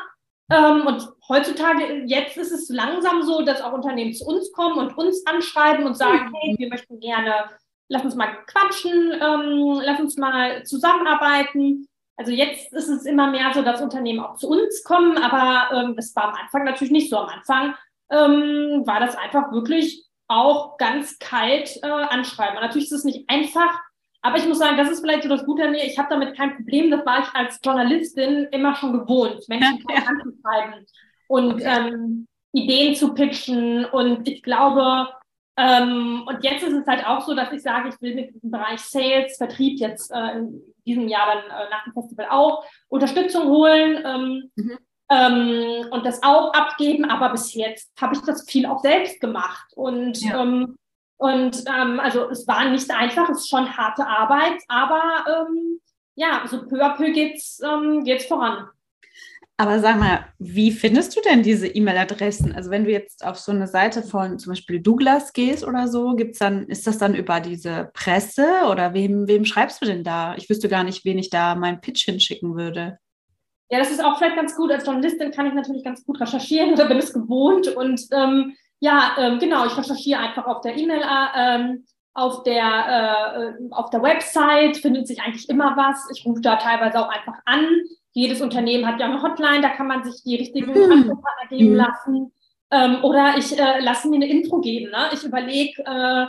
[0.49, 4.97] Ähm, und heutzutage, jetzt ist es langsam so, dass auch Unternehmen zu uns kommen und
[4.97, 6.35] uns anschreiben und sagen, mhm.
[6.35, 7.49] hey, wir möchten gerne
[7.87, 11.87] lass uns mal quatschen, ähm, lass uns mal zusammenarbeiten.
[12.17, 15.95] Also jetzt ist es immer mehr so, dass Unternehmen auch zu uns kommen, aber ähm,
[15.95, 17.17] das war am Anfang natürlich nicht so.
[17.17, 17.75] Am Anfang
[18.09, 22.55] ähm, war das einfach wirklich auch ganz kalt äh, anschreiben.
[22.55, 23.79] Und natürlich ist es nicht einfach,
[24.21, 25.83] aber ich muss sagen, das ist vielleicht so das Gute an mir.
[25.83, 26.89] Ich habe damit kein Problem.
[26.89, 30.07] Das war ich als Journalistin immer schon gewohnt, Menschen ja, ja.
[30.07, 30.85] anzuschreiben
[31.27, 33.85] und ähm, Ideen zu pitchen.
[33.85, 35.09] Und ich glaube,
[35.57, 38.51] ähm, und jetzt ist es halt auch so, dass ich sage, ich will mit diesem
[38.51, 43.47] Bereich Sales, Vertrieb jetzt äh, in diesem Jahr dann äh, nach dem Festival auch Unterstützung
[43.47, 44.77] holen ähm, mhm.
[45.09, 47.05] ähm, und das auch abgeben.
[47.05, 49.71] Aber bis jetzt habe ich das viel auch selbst gemacht.
[49.75, 50.41] Und, ja.
[50.41, 50.77] Ähm,
[51.17, 55.79] und ähm, also es war nicht einfach, es ist schon harte Arbeit, aber ähm,
[56.15, 57.61] ja, so peu à peu geht's,
[58.03, 58.67] geht's voran.
[59.57, 62.53] Aber sag mal, wie findest du denn diese E-Mail-Adressen?
[62.53, 66.13] Also wenn du jetzt auf so eine Seite von zum Beispiel Douglas gehst oder so,
[66.15, 70.35] gibt's dann, ist das dann über diese Presse oder wem, wem schreibst du denn da?
[70.35, 72.97] Ich wüsste gar nicht, wen ich da meinen Pitch hinschicken würde.
[73.69, 74.71] Ja, das ist auch vielleicht ganz gut.
[74.71, 77.69] Als Journalistin kann ich natürlich ganz gut recherchieren oder bin es gewohnt.
[77.69, 83.55] Und ähm, ja, ähm, genau, ich recherchiere einfach auf der E-Mail, äh, ähm, auf der,
[83.57, 86.09] äh, auf der Website findet sich eigentlich immer was.
[86.13, 87.65] Ich rufe da teilweise auch einfach an
[88.15, 90.91] jedes Unternehmen hat ja eine Hotline, da kann man sich die richtigen mhm.
[90.91, 91.75] Ansprechpartner geben mhm.
[91.75, 92.31] lassen.
[92.71, 94.89] Ähm, oder ich äh, lasse mir eine Intro geben.
[94.89, 95.09] Ne?
[95.11, 96.25] Ich überlege, äh,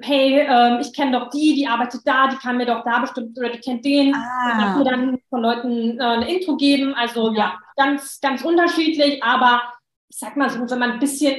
[0.00, 3.36] hey, äh, ich kenne doch die, die arbeitet da, die kann mir doch da bestimmt,
[3.36, 4.14] oder die kennt den.
[4.14, 4.58] Ah.
[4.60, 6.94] Lasse mir dann von Leuten äh, eine Intro geben.
[6.94, 7.38] Also ja.
[7.38, 9.22] ja, ganz, ganz unterschiedlich.
[9.22, 9.60] Aber
[10.08, 11.34] ich sag mal so, wenn man ein bisschen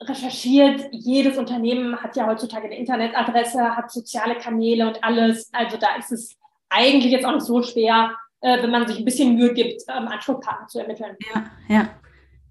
[0.00, 5.50] recherchiert, jedes Unternehmen hat ja heutzutage eine Internetadresse, hat soziale Kanäle und alles.
[5.52, 6.36] Also da ist es
[6.68, 10.08] eigentlich jetzt auch nicht so schwer, äh, wenn man sich ein bisschen Mühe gibt, ähm,
[10.08, 11.16] Ansprechpartner zu ermitteln.
[11.34, 11.88] Ja, ja.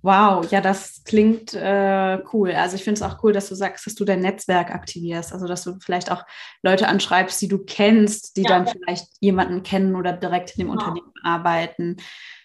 [0.04, 2.51] Wow, ja, das klingt äh, cool.
[2.54, 5.32] Also ich finde es auch cool, dass du sagst, dass du dein Netzwerk aktivierst.
[5.32, 6.23] Also dass du vielleicht auch
[6.63, 8.49] Leute anschreibst, die du kennst, die ja.
[8.49, 10.73] dann vielleicht jemanden kennen oder direkt in dem ja.
[10.73, 11.97] Unternehmen arbeiten,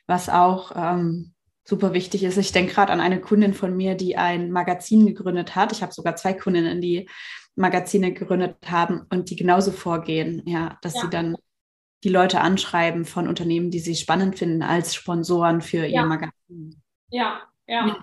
[0.07, 1.33] was auch ähm,
[1.65, 2.37] super wichtig ist.
[2.37, 5.73] Ich denke gerade an eine Kundin von mir, die ein Magazin gegründet hat.
[5.73, 7.09] Ich habe sogar zwei Kundinnen, die
[7.55, 11.01] Magazine gegründet haben und die genauso vorgehen, ja, dass ja.
[11.03, 11.37] sie dann
[12.05, 16.83] die Leute anschreiben von Unternehmen, die sie spannend finden als Sponsoren für ihr Magazin.
[17.11, 17.97] Ja, ja.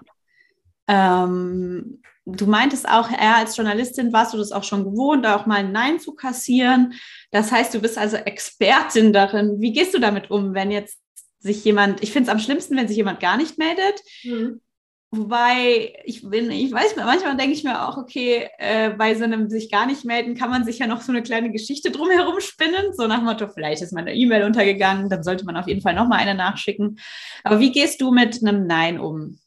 [0.88, 5.60] Ähm, du meintest auch, er als Journalistin warst du das auch schon gewohnt, auch mal
[5.60, 6.93] ein Nein zu kassieren.
[7.32, 9.62] Das heißt, du bist also Expertin darin.
[9.62, 10.99] Wie gehst du damit um, wenn jetzt
[11.43, 14.01] sich jemand, ich finde es am schlimmsten, wenn sich jemand gar nicht meldet.
[14.23, 14.62] Mhm.
[15.15, 19.47] Wobei ich bin, ich weiß, manchmal denke ich mir auch, okay, äh, bei so einem
[19.47, 22.93] sich gar nicht melden kann man sich ja noch so eine kleine Geschichte drumherum spinnen.
[22.93, 25.93] So nach dem Motto, vielleicht ist meine E-Mail untergegangen, dann sollte man auf jeden Fall
[25.93, 26.97] nochmal eine nachschicken.
[27.43, 29.38] Aber wie gehst du mit einem Nein um?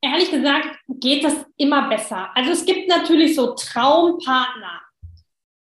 [0.00, 2.30] Ehrlich gesagt geht das immer besser.
[2.34, 4.80] Also es gibt natürlich so Traumpartner,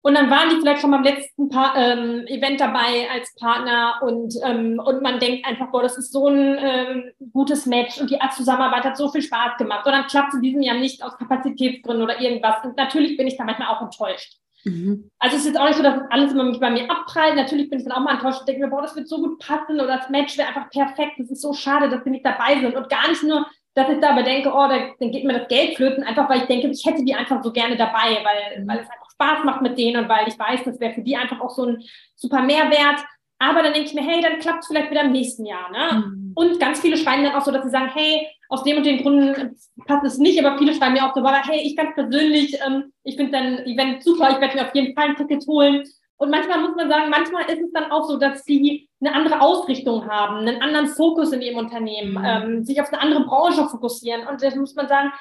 [0.05, 4.35] und dann waren die vielleicht schon beim letzten pa ähm, Event dabei als Partner und,
[4.43, 8.19] ähm, und man denkt einfach, boah, das ist so ein ähm, gutes Match und die
[8.35, 9.85] Zusammenarbeit hat so viel Spaß gemacht.
[9.85, 12.65] Und dann klappt es in diesem Jahr nicht aus Kapazitätsgründen oder irgendwas.
[12.65, 14.39] Und natürlich bin ich da manchmal auch enttäuscht.
[14.65, 15.09] Mhm.
[15.19, 17.37] Also es ist jetzt auch nicht so, dass alles immer bei mir abprallt.
[17.37, 19.39] Natürlich bin ich dann auch mal enttäuscht und denke mir, boah, das wird so gut
[19.39, 21.13] passen oder das Match wäre einfach perfekt.
[21.17, 22.75] Das ist so schade, dass wir nicht dabei sind.
[22.75, 25.47] Und gar nicht nur, dass ich da aber denke, oh, da, dann geht mir das
[25.47, 28.67] Geld flöten, einfach weil ich denke, ich hätte die einfach so gerne dabei, weil, mhm.
[28.67, 31.15] weil es einfach Spaß macht mit denen und weil ich weiß, das wäre für die
[31.15, 31.83] einfach auch so ein
[32.15, 33.03] super Mehrwert.
[33.39, 35.69] Aber dann denke ich mir, hey, dann klappt es vielleicht wieder im nächsten Jahr.
[35.71, 36.05] Ne?
[36.05, 36.31] Mhm.
[36.35, 39.01] Und ganz viele schreiben dann auch so, dass sie sagen, hey, aus dem und den
[39.01, 42.93] Gründen passt es nicht, aber viele schreiben mir auch so, hey, ich ganz persönlich, ähm,
[43.03, 45.83] ich finde dein Event super, ich werde mir auf jeden Fall ein Ticket holen.
[46.17, 49.41] Und manchmal muss man sagen, manchmal ist es dann auch so, dass sie eine andere
[49.41, 52.25] Ausrichtung haben, einen anderen Fokus in ihrem Unternehmen, mhm.
[52.25, 54.27] ähm, sich auf eine andere Branche fokussieren.
[54.27, 55.11] Und das muss man sagen,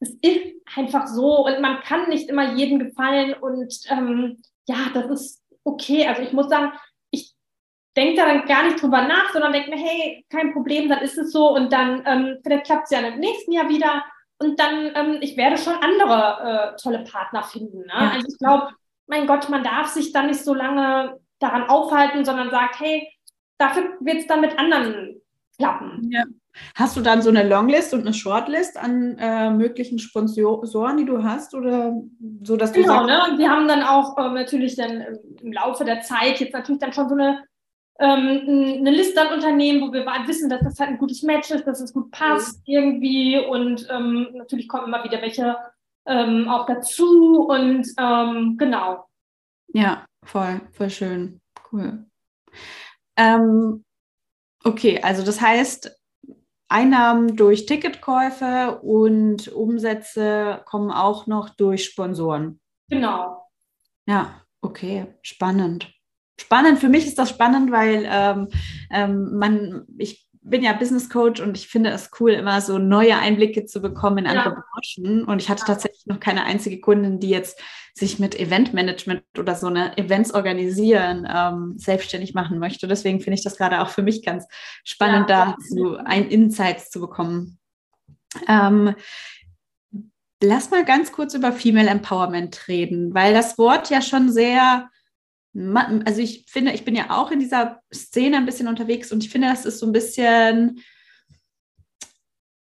[0.00, 5.06] es ist einfach so und man kann nicht immer jedem gefallen und ähm, ja, das
[5.10, 6.06] ist okay.
[6.06, 6.72] Also ich muss sagen,
[7.10, 7.34] ich
[7.96, 11.18] denke da dann gar nicht drüber nach, sondern denke mir, hey, kein Problem, dann ist
[11.18, 14.02] es so und dann ähm, vielleicht klappt es ja im nächsten Jahr wieder
[14.38, 17.80] und dann, ähm, ich werde schon andere äh, tolle Partner finden.
[17.80, 17.92] Ne?
[17.92, 18.70] Also ich glaube,
[19.10, 23.06] mein Gott, man darf sich dann nicht so lange daran aufhalten, sondern sagt, hey,
[23.58, 25.20] dafür wird es dann mit anderen
[25.58, 26.08] klappen.
[26.10, 26.24] Ja.
[26.74, 31.22] Hast du dann so eine Longlist und eine Shortlist an äh, möglichen Sponsoren, die du
[31.22, 31.92] hast, oder
[32.42, 33.20] so, dass du genau, ne?
[33.30, 35.04] Und wir haben dann auch ähm, natürlich dann
[35.40, 37.44] im Laufe der Zeit jetzt natürlich dann schon so eine
[38.00, 41.66] ähm, eine Liste an Unternehmen, wo wir wissen, dass das halt ein gutes Match ist,
[41.66, 42.74] dass es gut passt mhm.
[42.74, 45.56] irgendwie und ähm, natürlich kommen immer wieder welche
[46.06, 49.06] ähm, auch dazu und ähm, genau.
[49.68, 51.40] Ja, voll, voll schön,
[51.72, 52.06] cool.
[53.16, 53.84] Ähm,
[54.64, 55.96] okay, also das heißt,
[56.68, 62.60] Einnahmen durch Ticketkäufe und Umsätze kommen auch noch durch Sponsoren.
[62.88, 63.48] Genau.
[64.06, 65.92] Ja, okay, spannend.
[66.40, 68.48] Spannend, für mich ist das spannend, weil ähm,
[68.90, 73.16] ähm, man, ich bin ja Business Coach und ich finde es cool, immer so neue
[73.16, 74.64] Einblicke zu bekommen in andere ja.
[74.72, 75.24] Branchen.
[75.24, 77.60] Und ich hatte tatsächlich noch keine einzige Kundin, die jetzt
[77.94, 82.88] sich mit Eventmanagement oder so eine Events organisieren ähm, selbstständig machen möchte.
[82.88, 84.46] Deswegen finde ich das gerade auch für mich ganz
[84.84, 85.56] spannend, ja.
[85.56, 87.58] dazu ein Insights zu bekommen.
[88.48, 88.94] Ähm,
[90.42, 94.88] lass mal ganz kurz über Female Empowerment reden, weil das Wort ja schon sehr
[95.54, 99.30] also ich finde, ich bin ja auch in dieser Szene ein bisschen unterwegs und ich
[99.30, 100.80] finde, das ist so ein bisschen,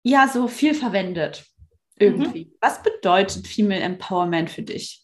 [0.02, 1.44] ja, so viel verwendet
[1.96, 2.46] irgendwie.
[2.46, 2.52] Mhm.
[2.60, 5.02] Was bedeutet Female Empowerment für dich?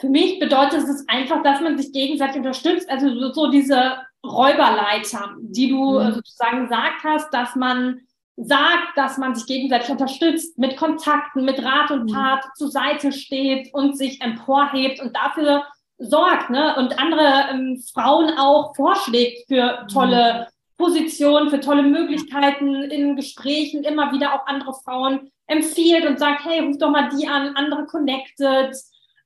[0.00, 5.68] Für mich bedeutet es einfach, dass man sich gegenseitig unterstützt, also so, diese Räuberleiter, die
[5.68, 6.14] du mhm.
[6.14, 8.00] sozusagen gesagt hast, dass man
[8.36, 12.14] sagt, dass man sich gegenseitig unterstützt, mit Kontakten, mit Rat und mhm.
[12.14, 12.50] Tat mhm.
[12.56, 15.64] zur Seite steht und sich emporhebt und dafür
[16.02, 16.76] sorgt ne?
[16.76, 20.84] und andere ähm, Frauen auch vorschlägt für tolle mhm.
[20.84, 26.60] Positionen, für tolle Möglichkeiten in Gesprächen, immer wieder auch andere Frauen empfiehlt und sagt, hey,
[26.60, 28.74] ruf doch mal die an, andere connected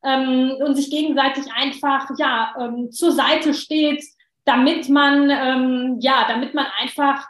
[0.04, 4.04] ähm, und sich gegenseitig einfach ja ähm, zur Seite steht,
[4.44, 7.26] damit man ähm, ja, damit man einfach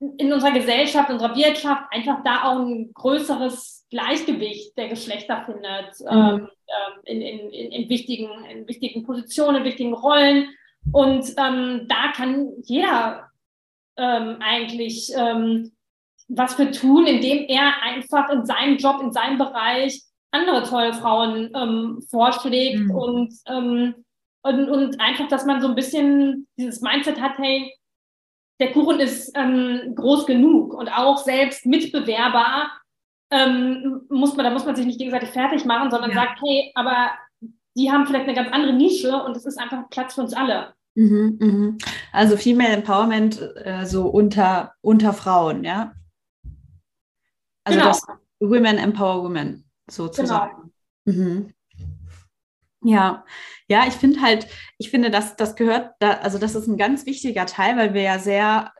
[0.00, 6.08] in unserer Gesellschaft, unserer Wirtschaft einfach da auch ein größeres Gleichgewicht der Geschlechter findet mhm.
[6.10, 10.48] ähm, ähm in, in, in, wichtigen, in wichtigen Positionen, in wichtigen Rollen.
[10.92, 13.30] Und ähm, da kann jeder
[13.96, 15.72] ähm, eigentlich ähm,
[16.28, 21.50] was für tun, indem er einfach in seinem Job, in seinem Bereich andere tolle Frauen
[21.54, 22.90] ähm, vorschlägt mhm.
[22.90, 27.74] und, und, und einfach, dass man so ein bisschen dieses Mindset hat, hey,
[28.60, 32.68] der Kuchen ist groß genug und auch selbst Mitbewerber
[33.30, 36.16] ähm, muss man, da muss man sich nicht gegenseitig fertig machen, sondern ja.
[36.16, 37.10] sagt, hey, aber
[37.76, 40.74] die haben vielleicht eine ganz andere Nische und es ist einfach Platz für uns alle.
[40.94, 41.78] Mhm, mhm.
[42.12, 45.92] Also Female Empowerment äh, so unter, unter Frauen, ja?
[47.64, 47.90] Also genau.
[47.90, 48.02] das
[48.40, 50.72] Women Empower Women sozusagen.
[51.04, 51.18] Genau.
[51.18, 51.54] Mhm.
[52.82, 53.24] Ja,
[53.68, 54.46] ja, ich finde halt,
[54.78, 58.02] ich finde, dass das gehört, da, also das ist ein ganz wichtiger Teil, weil wir
[58.02, 58.72] ja sehr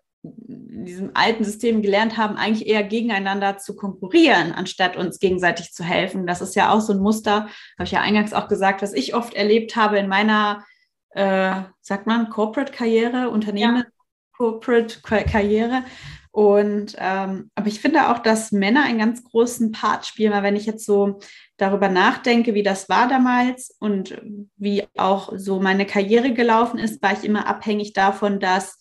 [0.46, 5.82] in diesem alten System gelernt haben, eigentlich eher gegeneinander zu konkurrieren, anstatt uns gegenseitig zu
[5.84, 6.26] helfen.
[6.26, 7.48] Das ist ja auch so ein Muster,
[7.78, 10.64] habe ich ja eingangs auch gesagt, was ich oft erlebt habe in meiner,
[11.10, 15.84] äh, sagt man, Corporate-Karriere, Unternehmen-Corporate-Karriere.
[16.30, 20.56] Und ähm, aber ich finde auch, dass Männer einen ganz großen Part spielen, weil wenn
[20.56, 21.18] ich jetzt so
[21.56, 24.22] darüber nachdenke, wie das war damals und
[24.56, 28.78] wie auch so meine Karriere gelaufen ist, war ich immer abhängig davon, dass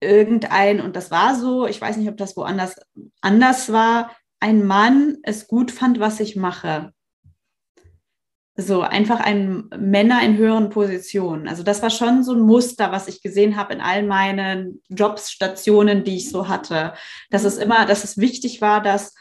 [0.00, 2.76] irgendein, und das war so, ich weiß nicht, ob das woanders
[3.20, 6.92] anders war, ein Mann es gut fand, was ich mache.
[8.58, 11.46] So einfach ein Männer in höheren Positionen.
[11.46, 15.30] Also das war schon so ein Muster, was ich gesehen habe in all meinen Jobs,
[15.30, 16.94] Stationen, die ich so hatte.
[17.30, 19.14] Dass es immer, dass es wichtig war, dass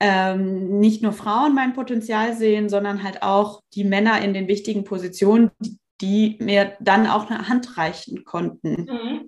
[0.00, 4.84] ähm, nicht nur Frauen mein Potenzial sehen, sondern halt auch die Männer in den wichtigen
[4.84, 8.86] Positionen, die, die mir dann auch eine Hand reichen konnten.
[8.88, 9.27] Mhm.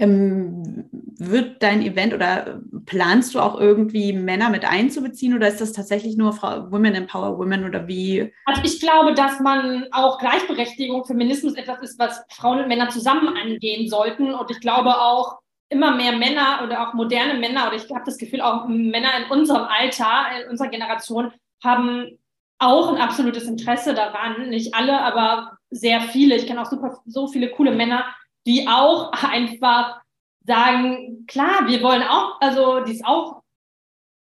[0.00, 0.88] Ähm,
[1.18, 6.16] wird dein Event oder planst du auch irgendwie Männer mit einzubeziehen oder ist das tatsächlich
[6.16, 8.32] nur Frau, Women Empower Women oder wie?
[8.44, 13.36] Also ich glaube, dass man auch Gleichberechtigung, Feminismus etwas ist, was Frauen und Männer zusammen
[13.36, 14.32] angehen sollten.
[14.32, 15.38] Und ich glaube auch,
[15.70, 19.30] immer mehr Männer oder auch moderne Männer, oder ich habe das Gefühl, auch Männer in
[19.30, 21.32] unserem Alter, in unserer Generation,
[21.62, 22.18] haben
[22.58, 24.48] auch ein absolutes Interesse daran.
[24.48, 26.36] Nicht alle, aber sehr viele.
[26.36, 28.04] Ich kenne auch super so viele coole Männer,
[28.48, 30.00] die auch einfach
[30.46, 33.42] sagen, klar, wir wollen auch, also die es auch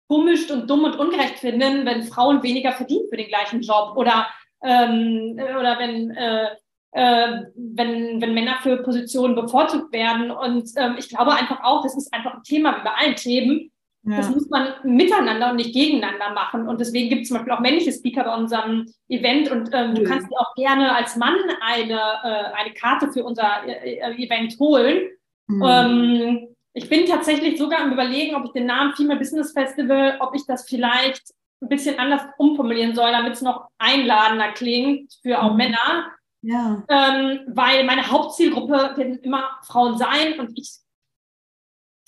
[0.07, 4.27] komisch und dumm und ungerecht finden, wenn Frauen weniger verdienen für den gleichen Job oder
[4.63, 6.49] ähm, oder wenn äh,
[6.93, 10.31] äh, wenn, wenn Männer für Positionen bevorzugt werden.
[10.31, 13.72] Und ähm, ich glaube einfach auch, das ist einfach ein Thema wie bei allen Themen.
[14.05, 14.17] Ja.
[14.17, 16.69] Das muss man miteinander und nicht gegeneinander machen.
[16.69, 19.51] Und deswegen gibt es zum Beispiel auch männliche Speaker bei unserem Event.
[19.51, 23.65] Und ähm, du kannst dir auch gerne als Mann eine, äh, eine Karte für unser
[23.67, 25.09] äh, äh, Event holen.
[25.47, 25.63] Mhm.
[25.65, 30.35] Ähm, ich bin tatsächlich sogar am Überlegen, ob ich den Namen Female Business Festival, ob
[30.35, 31.23] ich das vielleicht
[31.61, 35.59] ein bisschen anders umformulieren soll, damit es noch einladender klingt für auch mhm.
[35.59, 36.13] Männer.
[36.45, 36.83] Ja.
[36.89, 40.82] Ähm, weil meine Hauptzielgruppe werden immer Frauen sein und ich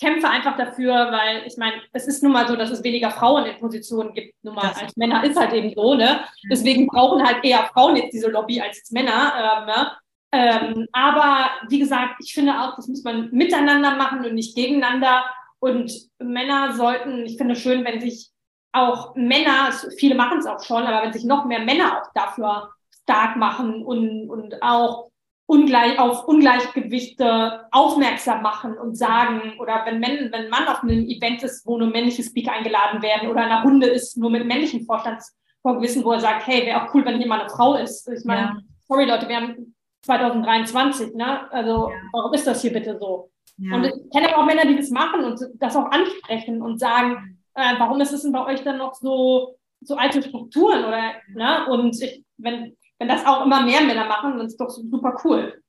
[0.05, 3.45] kämpfe einfach dafür, weil ich meine, es ist nun mal so, dass es weniger Frauen
[3.45, 6.19] in Positionen gibt, nun mal als Männer ist halt eben so, ne?
[6.49, 9.91] Deswegen brauchen halt eher Frauen jetzt diese Lobby als jetzt Männer, ähm, ne?
[10.31, 15.25] Ähm, aber wie gesagt, ich finde auch, das muss man miteinander machen und nicht gegeneinander.
[15.59, 18.29] Und Männer sollten, ich finde schön, wenn sich
[18.73, 22.69] auch Männer, viele machen es auch schon, aber wenn sich noch mehr Männer auch dafür
[23.03, 25.09] stark machen und, und auch
[25.47, 31.43] ungleich, auf Ungleichgewichte aufmerksam machen und sagen, oder wenn, wenn ein Mann auf einem Event
[31.43, 36.03] ist, wo nur männliche Speaker eingeladen werden oder eine Runde ist, nur mit männlichen Vorstandsvorgewissen,
[36.03, 38.07] wo er sagt, hey, wäre auch cool, wenn hier mal eine Frau ist.
[38.09, 38.57] Ich meine, ja.
[38.87, 41.51] sorry Leute, wir haben 2023, ne?
[41.51, 41.95] Also ja.
[42.11, 43.29] warum ist das hier bitte so?
[43.57, 43.75] Ja.
[43.75, 47.39] Und ich kenne aber auch Männer, die das machen und das auch ansprechen und sagen,
[47.53, 51.67] äh, warum ist es denn bei euch dann noch so, so alte Strukturen oder, ne?
[51.69, 55.61] Und ich, wenn, wenn das auch immer mehr Männer machen, dann ist doch super cool.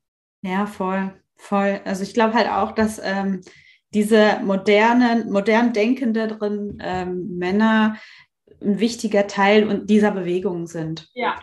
[0.42, 1.80] Ja, voll, voll.
[1.84, 3.42] Also ich glaube halt auch, dass ähm,
[3.94, 7.96] diese modernen, modern denkenderen ähm, Männer
[8.62, 11.08] ein wichtiger Teil dieser Bewegung sind.
[11.14, 11.38] Ja.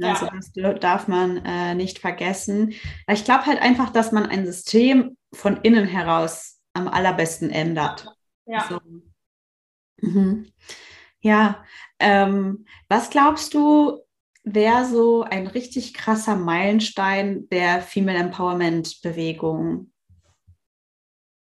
[0.00, 2.74] Also das darf man äh, nicht vergessen.
[3.08, 8.06] Ich glaube halt einfach, dass man ein System von innen heraus am allerbesten ändert.
[8.46, 8.66] Ja.
[8.68, 8.80] So.
[9.98, 10.50] Mhm.
[11.20, 11.64] Ja,
[12.00, 14.01] ähm, was glaubst du,
[14.44, 19.92] wäre so ein richtig krasser Meilenstein der Female Empowerment Bewegung?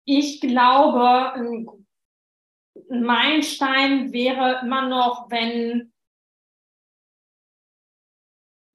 [0.06, 1.68] Ich glaube, ein
[2.90, 5.92] Meilenstein wäre immer noch, wenn,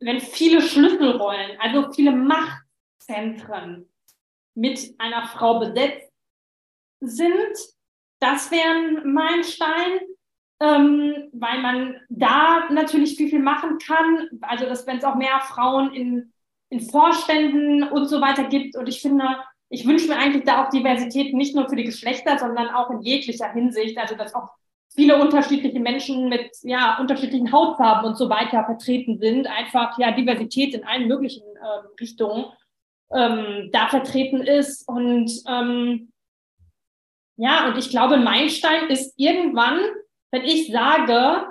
[0.01, 3.89] wenn viele Schlüsselrollen, also viele Machtzentren
[4.57, 6.13] mit einer Frau besetzt
[7.01, 7.57] sind.
[8.21, 10.01] Das wäre ein Meilenstein
[10.61, 14.29] ähm, weil man da natürlich viel, viel machen kann.
[14.43, 16.33] Also, dass wenn es auch mehr Frauen in,
[16.69, 18.77] in Vorständen und so weiter gibt.
[18.77, 19.25] Und ich finde,
[19.71, 23.01] ich wünsche mir eigentlich da auch Diversität nicht nur für die Geschlechter, sondern auch in
[23.01, 23.99] jeglicher Hinsicht.
[23.99, 24.51] Also, dass auch
[24.95, 29.47] viele unterschiedliche Menschen mit ja, unterschiedlichen Hautfarben und so weiter vertreten sind.
[29.47, 32.47] Einfach ja Diversität in allen möglichen äh, Richtungen.
[33.13, 34.87] ähm, da vertreten ist.
[34.89, 36.13] Und ähm,
[37.37, 39.81] ja, und ich glaube, Meilenstein ist irgendwann,
[40.31, 41.47] wenn ich sage,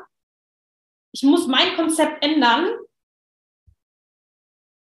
[1.11, 2.69] ich muss mein Konzept ändern,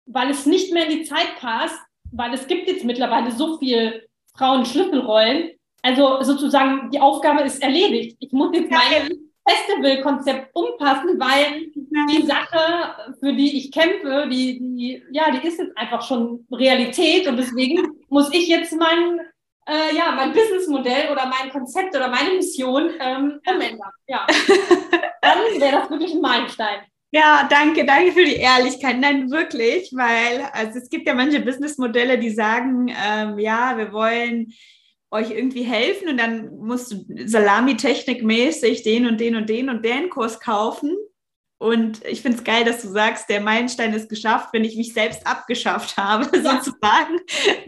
[0.07, 1.78] weil es nicht mehr in die Zeit passt,
[2.12, 5.51] weil es gibt jetzt mittlerweile so viel Frauen-Schlüsselrollen.
[5.82, 8.16] Also sozusagen die Aufgabe ist erledigt.
[8.20, 9.11] Ich muss jetzt mein
[9.49, 11.70] Festivalkonzept umpassen, weil
[12.11, 17.26] die Sache, für die ich kämpfe, die, die, ja, die ist jetzt einfach schon Realität
[17.26, 19.20] und deswegen muss ich jetzt mein,
[19.69, 23.91] äh, ja, mein Businessmodell oder mein Konzept oder meine Mission ähm, umändern.
[24.07, 24.27] Ja.
[25.23, 26.81] Dann wäre das wirklich ein Meilenstein.
[27.11, 28.99] Ja, danke, danke für die Ehrlichkeit.
[28.99, 34.53] Nein, wirklich, weil also es gibt ja manche Businessmodelle, die sagen, ähm, ja, wir wollen
[35.11, 40.11] euch irgendwie helfen und dann musst du Salami-Technik-mäßig den und den und den und den
[40.11, 40.97] Kurs kaufen.
[41.61, 44.94] Und ich finde es geil, dass du sagst, der Meilenstein ist geschafft, wenn ich mich
[44.94, 46.42] selbst abgeschafft habe, ja.
[46.42, 47.18] sozusagen.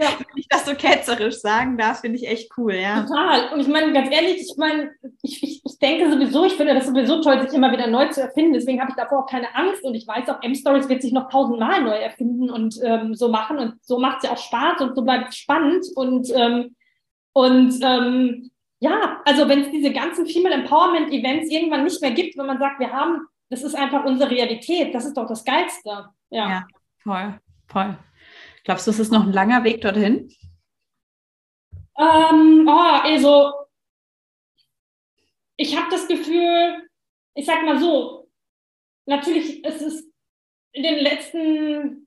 [0.00, 0.08] Ja.
[0.16, 3.02] Wenn ich das so ketzerisch sagen darf, finde ich echt cool, ja.
[3.02, 3.52] Total.
[3.52, 6.86] Und ich meine, ganz ehrlich, ich meine, ich, ich, ich denke sowieso, ich finde das
[6.86, 8.52] sowieso toll, sich immer wieder neu zu erfinden.
[8.52, 9.82] Deswegen habe ich davor auch keine Angst.
[9.82, 13.58] Und ich weiß auch, M-Stories wird sich noch tausendmal neu erfinden und ähm, so machen.
[13.58, 15.84] Und so macht es ja auch Spaß und so bleibt es spannend.
[15.96, 16.76] Und ähm,
[17.32, 22.36] und ähm, ja, also wenn es diese ganzen Female Empowerment Events irgendwann nicht mehr gibt,
[22.38, 26.08] wenn man sagt, wir haben, das ist einfach unsere Realität, das ist doch das Geilste.
[26.30, 26.68] Ja, ja
[27.02, 27.98] voll, voll.
[28.64, 30.32] Glaubst du, es ist noch ein langer Weg dorthin?
[31.98, 33.52] Ähm, oh, also
[35.56, 36.88] ich habe das Gefühl,
[37.34, 38.30] ich sag mal so,
[39.06, 40.10] natürlich ist es
[40.72, 42.06] in den letzten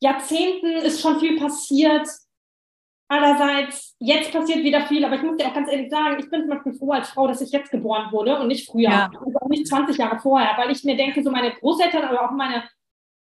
[0.00, 2.06] Jahrzehnten ist schon viel passiert
[3.08, 6.40] Andererseits, jetzt passiert wieder viel, aber ich muss dir auch ganz ehrlich sagen, ich bin
[6.40, 9.10] zum Beispiel froh als Frau, dass ich jetzt geboren wurde und nicht früher, ja.
[9.24, 12.32] also auch nicht 20 Jahre vorher, weil ich mir denke, so meine Großeltern, aber auch
[12.32, 12.64] meine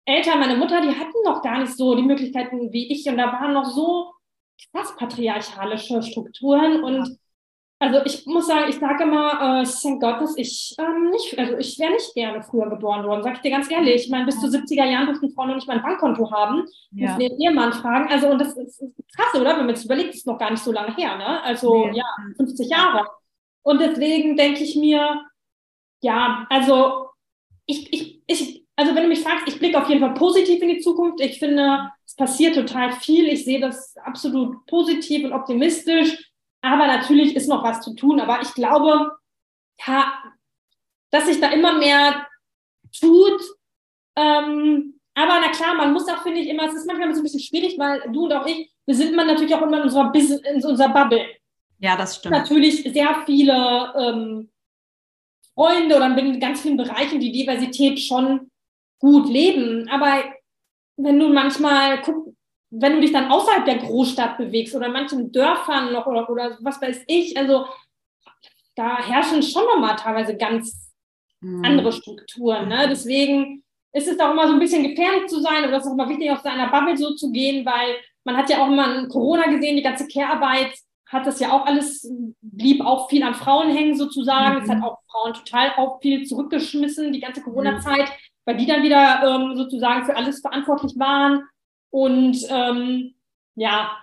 [0.05, 3.07] Eltern, meine Mutter, die hatten noch gar nicht so die Möglichkeiten wie ich.
[3.07, 4.13] Und da waren noch so
[4.71, 7.17] krass patriarchalische Strukturen und
[7.79, 11.57] also ich muss sagen, ich sage immer, äh, thank Gott, dass ich ähm, nicht, also
[11.57, 14.05] ich wäre nicht gerne früher geboren worden, sage ich dir ganz ehrlich.
[14.05, 17.07] Ich meine, bis zu 70er Jahren durften Frauen noch nicht mal ein Bankkonto haben, ja.
[17.07, 18.09] mussten ihren Ehemann fragen.
[18.09, 18.83] Also und das ist,
[19.15, 19.51] krass, oder?
[19.51, 21.43] Wenn man jetzt überlegt, ist noch gar nicht so lange her, ne?
[21.43, 22.05] Also ja, ja
[22.37, 23.07] 50 Jahre.
[23.61, 25.21] Und deswegen denke ich mir,
[26.01, 27.09] ja, also
[27.67, 30.69] ich, ich, ich, also wenn du mich fragst, ich blicke auf jeden Fall positiv in
[30.69, 31.19] die Zukunft.
[31.21, 33.27] Ich finde, es passiert total viel.
[33.27, 36.17] Ich sehe das absolut positiv und optimistisch.
[36.61, 38.19] Aber natürlich ist noch was zu tun.
[38.19, 39.17] Aber ich glaube,
[39.85, 40.13] ja,
[41.11, 42.27] dass sich da immer mehr
[42.99, 43.41] tut.
[44.15, 47.23] Ähm, aber na klar, man muss auch, finde ich, immer, es ist manchmal so ein
[47.23, 50.11] bisschen schwierig, weil du und auch ich, wir sind immer natürlich auch immer in unserer,
[50.11, 51.25] Business, in unserer Bubble.
[51.79, 52.35] Ja, das stimmt.
[52.35, 54.49] Natürlich sehr viele ähm,
[55.53, 58.51] Freunde oder in ganz vielen Bereichen die Diversität schon
[58.99, 59.89] gut leben.
[59.89, 60.23] Aber
[60.97, 62.36] wenn du manchmal guckst,
[62.69, 66.57] wenn du dich dann außerhalb der Großstadt bewegst oder in manchen Dörfern noch oder, oder
[66.61, 67.65] was weiß ich, also
[68.75, 70.93] da herrschen schon nochmal teilweise ganz
[71.41, 71.63] mhm.
[71.63, 72.67] andere Strukturen.
[72.67, 72.87] Ne?
[72.89, 73.63] Deswegen
[73.93, 76.09] ist es auch immer so ein bisschen gefährlich zu sein oder es ist auch immer
[76.09, 79.47] wichtig, auf seiner Bubble so zu gehen, weil man hat ja auch immer in Corona
[79.47, 80.73] gesehen, die ganze Care-Arbeit
[81.07, 82.11] hat das ja auch alles,
[82.41, 84.57] blieb auch viel an Frauen hängen sozusagen.
[84.57, 84.63] Mhm.
[84.63, 88.11] Es hat auch Frauen total auch viel zurückgeschmissen, die ganze Corona-Zeit,
[88.45, 91.43] weil die dann wieder ähm, sozusagen für alles verantwortlich waren.
[91.89, 93.15] Und ähm,
[93.55, 93.97] ja,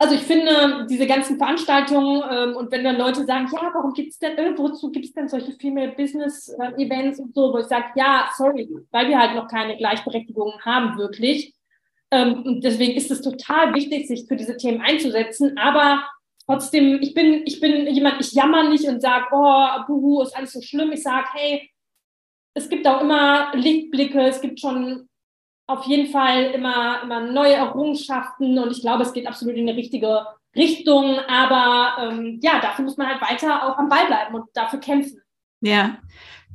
[0.00, 4.12] also ich finde diese ganzen Veranstaltungen ähm, und wenn dann Leute sagen, ja, warum gibt
[4.12, 7.58] es denn, äh, wozu gibt es denn solche Female Business äh, Events und so, wo
[7.58, 11.52] ich sage, ja, sorry, weil wir halt noch keine Gleichberechtigung haben wirklich.
[12.12, 15.58] Ähm, und deswegen ist es total wichtig, sich für diese Themen einzusetzen.
[15.58, 16.04] Aber
[16.46, 20.52] trotzdem, ich bin, ich bin jemand, ich jammer nicht und sage, oh, buhu, ist alles
[20.52, 20.92] so schlimm.
[20.92, 21.68] Ich sage, hey,
[22.54, 25.07] es gibt auch immer Lichtblicke, es gibt schon
[25.68, 29.72] auf jeden Fall immer, immer neue Errungenschaften und ich glaube, es geht absolut in die
[29.72, 31.18] richtige Richtung.
[31.28, 35.20] Aber ähm, ja, dafür muss man halt weiter auch am Ball bleiben und dafür kämpfen.
[35.60, 35.98] Ja.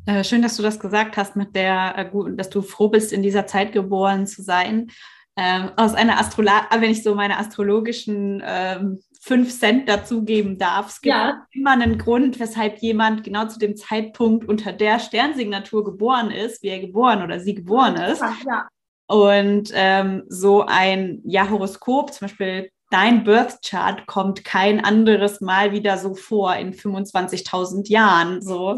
[0.05, 3.23] Äh, schön, dass du das gesagt hast, mit der, äh, dass du froh bist, in
[3.23, 4.91] dieser Zeit geboren zu sein.
[5.37, 10.89] Ähm, aus einer Astrologie, wenn ich so meine astrologischen ähm, fünf Cent dazugeben darf.
[10.89, 11.45] Es gibt ja.
[11.51, 16.67] immer einen Grund, weshalb jemand genau zu dem Zeitpunkt unter der Sternsignatur geboren ist, wie
[16.67, 18.21] er geboren oder sie geboren ist.
[18.21, 18.67] Ja.
[19.07, 25.71] Und ähm, so ein ja, Horoskop, zum Beispiel dein Birth Chart, kommt kein anderes Mal
[25.71, 28.41] wieder so vor in 25.000 Jahren.
[28.43, 28.77] So.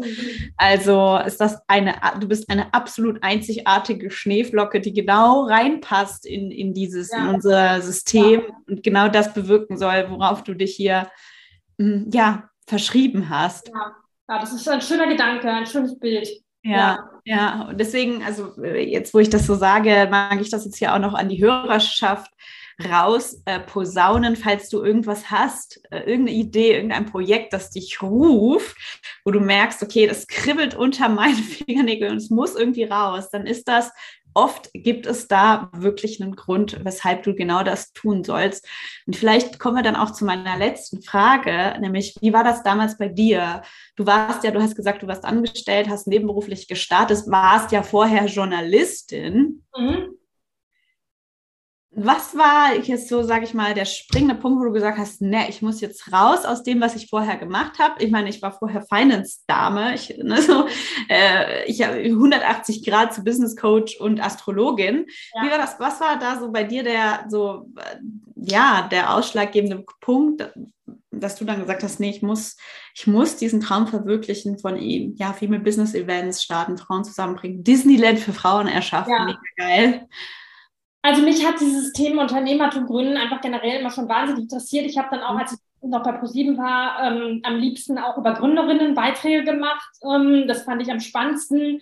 [0.56, 6.72] Also ist das eine, du bist eine absolut einzigartige Schneeflocke, die genau reinpasst in, in
[6.72, 7.28] dieses, ja.
[7.28, 8.56] in unser System ja.
[8.68, 11.10] und genau das bewirken soll, worauf du dich hier
[11.78, 13.68] hm, ja, verschrieben hast.
[13.68, 13.96] Ja.
[14.30, 16.26] ja, das ist ein schöner Gedanke, ein schönes Bild.
[16.70, 20.64] Ja, ja, und deswegen, also äh, jetzt, wo ich das so sage, mag ich das
[20.64, 22.30] jetzt hier auch noch an die Hörerschaft
[22.84, 28.76] raus äh, posaunen, falls du irgendwas hast, äh, irgendeine Idee, irgendein Projekt, das dich ruft,
[29.24, 33.46] wo du merkst, okay, das kribbelt unter meinen Fingernägeln und es muss irgendwie raus, dann
[33.46, 33.90] ist das
[34.36, 38.68] oft gibt es da wirklich einen Grund, weshalb du genau das tun sollst.
[39.06, 42.98] Und vielleicht kommen wir dann auch zu meiner letzten Frage, nämlich, wie war das damals
[42.98, 43.62] bei dir?
[43.96, 48.26] Du warst ja, du hast gesagt, du warst angestellt, hast nebenberuflich gestartet, warst ja vorher
[48.26, 49.64] Journalistin.
[49.76, 50.15] Mhm.
[51.98, 55.48] Was war jetzt so, sage ich mal, der springende Punkt, wo du gesagt hast, ne,
[55.48, 58.04] ich muss jetzt raus aus dem, was ich vorher gemacht habe?
[58.04, 60.66] Ich meine, ich war vorher Finance-Dame, ich, ne, so,
[61.08, 65.06] äh, ich habe 180 Grad zu Business Coach und Astrologin.
[65.34, 65.42] Ja.
[65.42, 65.80] Wie war das?
[65.80, 67.96] Was war da so bei dir der so, äh,
[68.36, 70.52] ja, der ausschlaggebende Punkt,
[71.10, 72.58] dass du dann gesagt hast, nee, ich muss,
[72.94, 75.14] ich muss diesen Traum verwirklichen von ihm.
[75.16, 79.24] Ja, viel mit Business Events starten, Frauen zusammenbringen, Disneyland für Frauen erschaffen, ja.
[79.24, 80.08] mega geil.
[81.06, 84.86] Also mich hat dieses Thema Unternehmertum gründen einfach generell immer schon wahnsinnig interessiert.
[84.86, 85.40] Ich habe dann auch, mhm.
[85.40, 89.88] als ich noch bei ProSieben war, ähm, am liebsten auch über Gründerinnen Beiträge gemacht.
[90.02, 91.80] Ähm, das fand ich am spannendsten.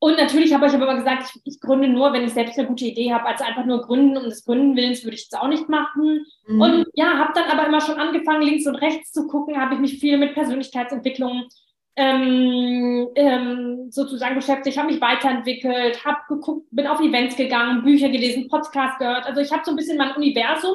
[0.00, 2.68] Und natürlich habe ich aber immer gesagt, ich, ich, gründe nur, wenn ich selbst eine
[2.68, 3.24] gute Idee habe.
[3.24, 6.26] Also einfach nur gründen um des Gründen Willens würde ich jetzt auch nicht machen.
[6.46, 6.60] Mhm.
[6.60, 9.80] Und ja, habe dann aber immer schon angefangen, links und rechts zu gucken, habe ich
[9.80, 11.48] mich viel mit Persönlichkeitsentwicklung
[11.96, 18.48] ähm, ähm, sozusagen beschäftigt, habe mich weiterentwickelt, habe geguckt, bin auf Events gegangen, Bücher gelesen,
[18.48, 19.26] Podcasts gehört.
[19.26, 20.74] Also ich habe so ein bisschen mein Universum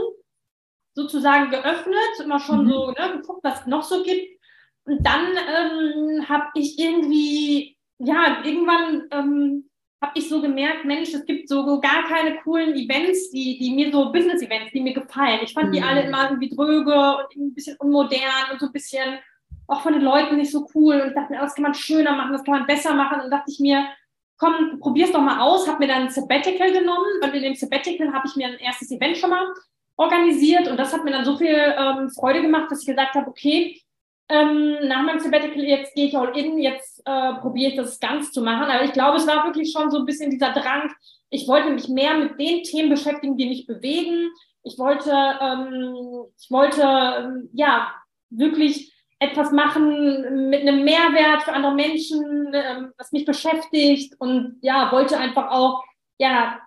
[0.93, 2.69] sozusagen geöffnet, immer schon mhm.
[2.69, 4.39] so ne, geguckt, was es noch so gibt.
[4.85, 9.69] Und dann ähm, habe ich irgendwie, ja, irgendwann ähm,
[10.01, 13.91] habe ich so gemerkt, Mensch, es gibt so gar keine coolen Events, die, die mir
[13.91, 15.39] so Business-Events, die mir gefallen.
[15.43, 15.71] Ich fand mhm.
[15.73, 19.17] die alle immer irgendwie dröge und ein bisschen unmodern und so ein bisschen
[19.67, 22.13] auch von den Leuten nicht so cool und dachte mir, oh, das kann man schöner
[22.13, 23.85] machen, das kann man besser machen und dachte ich mir,
[24.37, 28.13] komm, probier's doch mal aus, habe mir dann ein Sabbatical genommen und in dem Sabbatical
[28.13, 29.45] habe ich mir ein erstes Event schon mal
[29.97, 33.27] organisiert und das hat mir dann so viel ähm, Freude gemacht, dass ich gesagt habe,
[33.27, 33.81] okay,
[34.29, 38.31] ähm, nach meinem Sabbatical jetzt gehe ich all in, jetzt äh, probiere ich das ganz
[38.31, 38.69] zu machen.
[38.69, 40.91] Aber ich glaube, es war wirklich schon so ein bisschen dieser Drang.
[41.29, 44.29] Ich wollte mich mehr mit den Themen beschäftigen, die mich bewegen.
[44.63, 47.93] Ich wollte, ähm, ich wollte, ähm, ja,
[48.29, 54.91] wirklich etwas machen mit einem Mehrwert für andere Menschen, ähm, was mich beschäftigt und ja,
[54.91, 55.83] wollte einfach auch,
[56.19, 56.59] ja,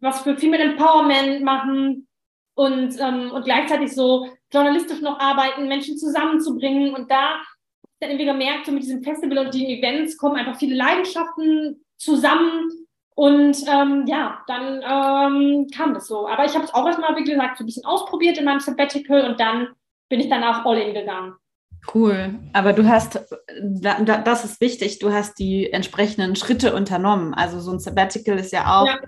[0.00, 2.06] was für Female Empowerment machen
[2.54, 7.40] und, ähm, und gleichzeitig so journalistisch noch arbeiten, Menschen zusammenzubringen und da
[8.00, 12.70] dann irgendwie gemerkt, so mit diesem Festival und den Events kommen einfach viele Leidenschaften zusammen
[13.16, 16.28] und ähm, ja, dann ähm, kam das so.
[16.28, 19.30] Aber ich habe es auch erstmal, wie gesagt, so ein bisschen ausprobiert in meinem Sabbatical
[19.30, 19.68] und dann
[20.08, 21.34] bin ich danach all in gegangen.
[21.92, 23.20] Cool, aber du hast,
[23.60, 27.34] das ist wichtig, du hast die entsprechenden Schritte unternommen.
[27.34, 28.98] Also so ein Sabbatical ist ja auch ja.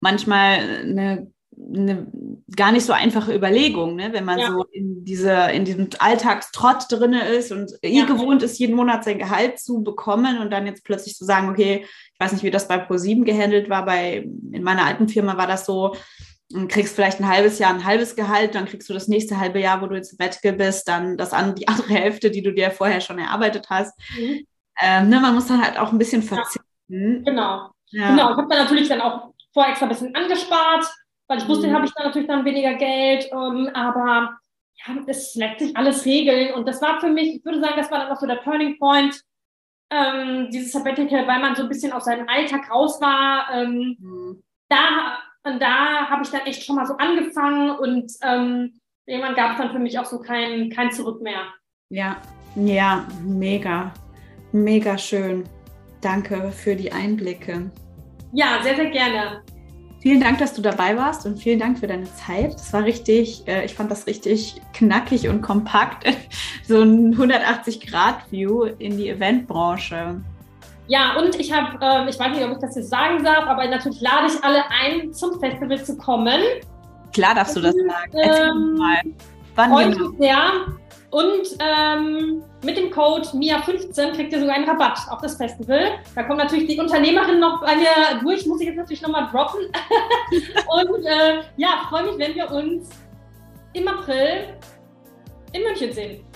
[0.00, 2.06] manchmal eine, eine,
[2.54, 4.12] gar nicht so einfache Überlegung, ne?
[4.12, 4.50] wenn man ja.
[4.50, 8.04] so in, diese, in diesem Alltagstrott drin ist und eh ja.
[8.04, 11.86] gewohnt ist, jeden Monat sein Gehalt zu bekommen und dann jetzt plötzlich zu sagen, okay,
[12.12, 15.46] ich weiß nicht, wie das bei ProSieben gehandelt war, bei, in meiner alten Firma war
[15.46, 15.94] das so,
[16.52, 19.60] und kriegst vielleicht ein halbes Jahr ein halbes Gehalt, dann kriegst du das nächste halbe
[19.60, 22.70] Jahr, wo du jetzt Sabbatical bist, dann das an die andere Hälfte, die du dir
[22.70, 23.98] vorher schon erarbeitet hast.
[24.16, 24.46] Mhm.
[24.80, 27.24] Ähm, ne, man muss dann halt auch ein bisschen verzichten.
[27.24, 27.70] Genau.
[27.90, 28.10] Ja.
[28.10, 28.30] Genau.
[28.30, 30.84] Ich habe dann natürlich dann auch vorher extra ein bisschen angespart,
[31.26, 31.74] weil ich wusste, mhm.
[31.74, 33.28] habe ich dann natürlich dann weniger Geld.
[33.32, 34.38] Ähm, aber
[34.86, 36.54] ja, es lässt sich alles regeln.
[36.54, 38.78] Und das war für mich, ich würde sagen, das war dann auch so der Turning
[38.78, 39.20] Point,
[39.90, 43.48] ähm, dieses Sabbatical, weil man so ein bisschen aus seinem Alltag raus war.
[43.52, 44.42] Ähm, mhm.
[44.68, 49.52] Da und da habe ich dann echt schon mal so angefangen und ähm, irgendwann gab
[49.52, 51.42] es dann für mich auch so kein, kein Zurück mehr.
[51.90, 52.18] Ja,
[52.54, 53.92] ja, mega,
[54.52, 55.44] mega schön.
[56.00, 57.70] Danke für die Einblicke.
[58.32, 59.42] Ja, sehr, sehr gerne.
[60.00, 62.54] Vielen Dank, dass du dabei warst und vielen Dank für deine Zeit.
[62.54, 66.06] Es war richtig, äh, ich fand das richtig knackig und kompakt.
[66.64, 70.20] so ein 180-Grad-View in die Eventbranche.
[70.88, 73.66] Ja, und ich habe, ähm, ich weiß nicht, ob ich das jetzt sagen darf, aber
[73.66, 76.40] natürlich lade ich alle ein, zum Festival zu kommen.
[77.12, 78.12] Klar darfst du das sagen.
[78.14, 79.00] Ähm, mal.
[79.54, 80.10] Wann genau?
[80.18, 80.52] Ja.
[81.10, 85.98] Und ähm, mit dem Code MIA15 kriegt ihr sogar einen Rabatt auf das Festival.
[86.14, 89.60] Da kommt natürlich die Unternehmerin noch bei mir durch, muss ich jetzt natürlich nochmal droppen.
[89.66, 92.90] und äh, ja, freue mich, wenn wir uns
[93.72, 94.54] im April
[95.52, 96.27] in München sehen.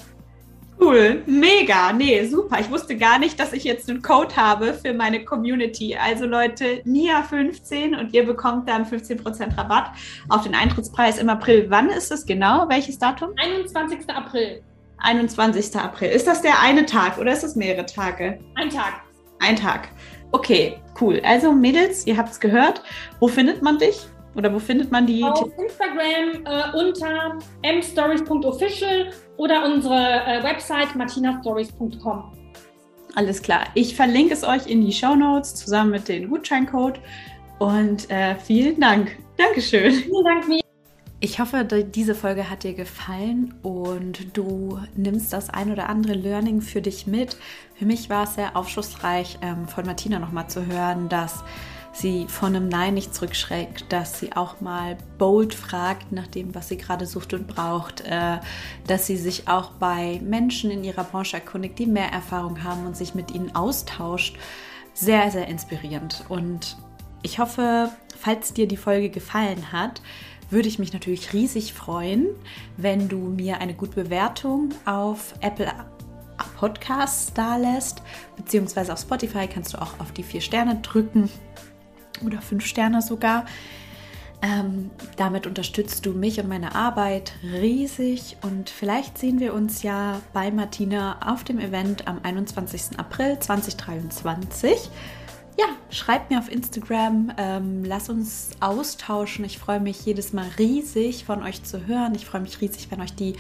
[0.83, 2.59] Cool, mega, nee, super.
[2.59, 5.95] Ich wusste gar nicht, dass ich jetzt einen Code habe für meine Community.
[5.95, 9.93] Also Leute, NIA15 und ihr bekommt dann 15% Rabatt
[10.29, 11.67] auf den Eintrittspreis im April.
[11.69, 12.69] Wann ist es genau?
[12.69, 13.31] Welches Datum?
[13.37, 14.11] 21.
[14.11, 14.61] April.
[14.99, 15.77] 21.
[15.77, 16.11] April.
[16.11, 18.41] Ist das der eine Tag oder ist das mehrere Tage?
[18.57, 19.03] Ein Tag.
[19.39, 19.89] Ein Tag.
[20.33, 21.23] Okay, cool.
[21.25, 22.83] Also Mädels, ihr habt es gehört.
[23.21, 24.09] Wo findet man dich?
[24.35, 25.23] Oder wo findet man die?
[25.23, 32.33] Auf Instagram äh, unter mstories.official oder unsere äh, Website martinastories.com.
[33.15, 33.65] Alles klar.
[33.75, 36.99] Ich verlinke es euch in die Show Notes zusammen mit dem Gutscheincode.
[37.59, 39.17] Und äh, vielen Dank.
[39.37, 39.93] Dankeschön.
[39.93, 40.63] Vielen Dank, mir.
[41.25, 46.61] Ich hoffe, diese Folge hat dir gefallen und du nimmst das ein oder andere Learning
[46.61, 47.37] für dich mit.
[47.77, 51.45] Für mich war es sehr aufschlussreich, ähm, von Martina nochmal zu hören, dass
[51.93, 56.69] sie von einem Nein nicht zurückschreckt, dass sie auch mal bold fragt nach dem, was
[56.69, 58.39] sie gerade sucht und braucht, äh,
[58.87, 62.97] dass sie sich auch bei Menschen in ihrer Branche erkundigt, die mehr Erfahrung haben und
[62.97, 64.37] sich mit ihnen austauscht.
[64.95, 66.25] Sehr, sehr inspirierend.
[66.29, 66.77] Und
[67.23, 70.03] ich hoffe, falls dir die Folge gefallen hat,
[70.51, 72.27] würde ich mich natürlich riesig freuen,
[72.77, 75.73] wenn du mir eine gute Bewertung auf Apple
[76.63, 78.03] Podcasts da lässt,
[78.37, 81.29] beziehungsweise auf Spotify kannst du auch auf die vier Sterne drücken
[82.27, 83.45] oder fünf Sterne sogar.
[84.45, 90.21] Ähm, damit unterstützt du mich und meine Arbeit riesig und vielleicht sehen wir uns ja
[90.33, 92.99] bei Martina auf dem Event am 21.
[92.99, 94.91] April 2023
[95.59, 99.45] ja, schreibt mir auf Instagram, ähm, lass uns austauschen.
[99.45, 102.15] Ich freue mich jedes Mal riesig von euch zu hören.
[102.15, 103.37] Ich freue mich riesig, wenn euch die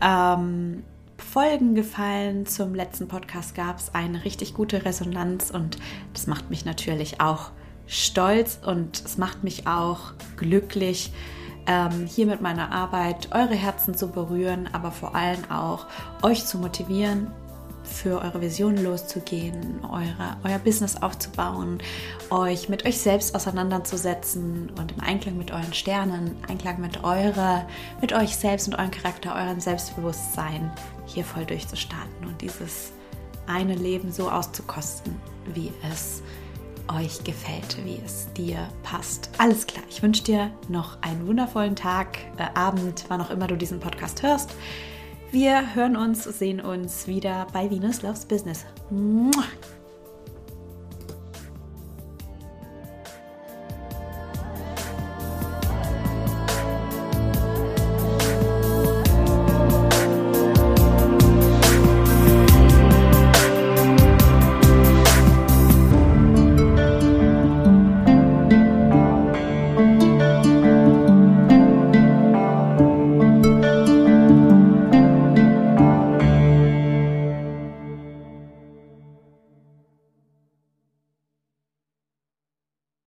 [0.00, 0.84] ähm,
[1.16, 2.46] Folgen gefallen.
[2.46, 5.78] Zum letzten Podcast gab es eine richtig gute Resonanz und
[6.12, 7.50] das macht mich natürlich auch
[7.88, 11.12] stolz und es macht mich auch glücklich,
[11.66, 15.86] ähm, hier mit meiner Arbeit eure Herzen zu berühren, aber vor allem auch
[16.22, 17.28] euch zu motivieren,
[17.82, 21.78] für eure Vision loszugehen, eure, euer Business aufzubauen,
[22.30, 27.66] euch mit euch selbst auseinanderzusetzen und im Einklang mit euren Sternen, Einklang mit eurer,
[28.00, 30.70] mit euch selbst und eurem Charakter, eurem Selbstbewusstsein
[31.06, 32.92] hier voll durchzustarten und dieses
[33.46, 35.16] eine Leben so auszukosten,
[35.54, 36.22] wie es
[36.92, 39.30] euch gefällt, wie es dir passt.
[39.38, 39.84] Alles klar.
[39.88, 44.22] Ich wünsche dir noch einen wundervollen Tag, äh, Abend, wann auch immer du diesen Podcast
[44.22, 44.54] hörst.
[45.30, 48.64] Wir hören uns, sehen uns wieder bei Venus Loves Business.
[48.90, 49.44] Mua.